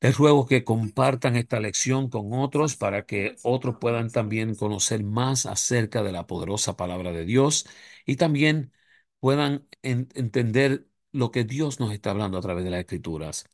les 0.00 0.16
ruego 0.18 0.46
que 0.46 0.64
compartan 0.64 1.36
esta 1.36 1.60
lección 1.60 2.08
con 2.10 2.32
otros 2.32 2.76
para 2.76 3.06
que 3.06 3.36
otros 3.42 3.76
puedan 3.80 4.10
también 4.10 4.54
conocer 4.56 5.04
más 5.04 5.46
acerca 5.46 6.02
de 6.02 6.12
la 6.12 6.26
poderosa 6.26 6.76
palabra 6.76 7.12
de 7.12 7.24
Dios 7.24 7.66
y 8.04 8.16
también 8.16 8.72
puedan 9.20 9.68
en- 9.82 10.08
entender 10.14 10.86
lo 11.12 11.30
que 11.30 11.44
Dios 11.44 11.78
nos 11.80 11.92
está 11.92 12.10
hablando 12.10 12.38
a 12.38 12.40
través 12.40 12.64
de 12.64 12.70
las 12.70 12.80
Escrituras. 12.80 13.44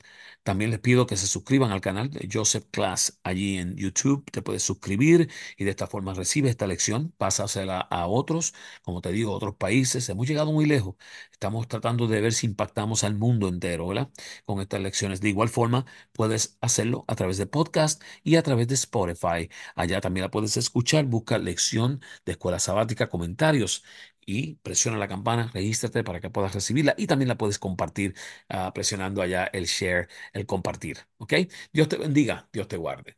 También 0.42 0.70
les 0.70 0.80
pido 0.80 1.06
que 1.06 1.16
se 1.16 1.26
suscriban 1.26 1.72
al 1.72 1.80
canal 1.80 2.10
de 2.10 2.28
Joseph 2.32 2.66
Class 2.70 3.18
allí 3.24 3.58
en 3.58 3.76
YouTube. 3.76 4.24
Te 4.30 4.42
puedes 4.42 4.62
suscribir 4.62 5.30
y 5.56 5.64
de 5.64 5.70
esta 5.70 5.86
forma 5.86 6.14
recibes 6.14 6.50
esta 6.50 6.66
lección, 6.66 7.12
pásasela 7.18 7.80
a 7.80 8.06
otros, 8.06 8.54
como 8.82 9.00
te 9.00 9.12
digo, 9.12 9.32
a 9.32 9.36
otros 9.36 9.56
países. 9.56 10.08
Hemos 10.08 10.26
llegado 10.28 10.52
muy 10.52 10.66
lejos. 10.66 10.94
Estamos 11.32 11.68
tratando 11.68 12.06
de 12.06 12.20
ver 12.20 12.32
si 12.32 12.46
impactamos 12.46 13.04
al 13.04 13.14
mundo 13.16 13.48
entero, 13.48 13.88
¿verdad? 13.88 14.10
Con 14.44 14.60
estas 14.60 14.80
lecciones. 14.80 15.20
De 15.20 15.28
igual 15.28 15.48
forma, 15.48 15.84
puedes 16.12 16.56
hacerlo 16.60 17.04
a 17.08 17.14
través 17.16 17.38
de 17.38 17.46
podcast 17.46 18.02
y 18.22 18.36
a 18.36 18.42
través 18.42 18.68
de 18.68 18.74
Spotify. 18.74 19.48
Allá 19.74 20.00
también 20.00 20.22
la 20.22 20.30
puedes 20.30 20.56
escuchar. 20.56 21.04
Busca 21.06 21.38
lección 21.38 22.00
de 22.24 22.32
escuela 22.32 22.58
sabática, 22.58 23.08
comentarios 23.08 23.84
y 24.30 24.56
presiona 24.56 24.98
la 24.98 25.08
campana, 25.08 25.50
regístrate 25.54 26.04
para 26.04 26.20
que 26.20 26.28
puedas 26.30 26.52
recibirla 26.54 26.94
y 26.98 27.06
también 27.06 27.28
la 27.28 27.38
puedes 27.38 27.58
compartir 27.58 28.14
ah, 28.50 28.72
presionando 28.74 29.22
allá 29.22 29.44
el 29.46 29.64
share, 29.66 30.08
el 30.34 30.44
compartir. 30.46 30.98
¿Ok? 31.18 31.34
Dios 31.72 31.88
te 31.88 31.96
bendiga, 31.96 32.48
Dios 32.52 32.68
te 32.68 32.76
guarde. 32.76 33.16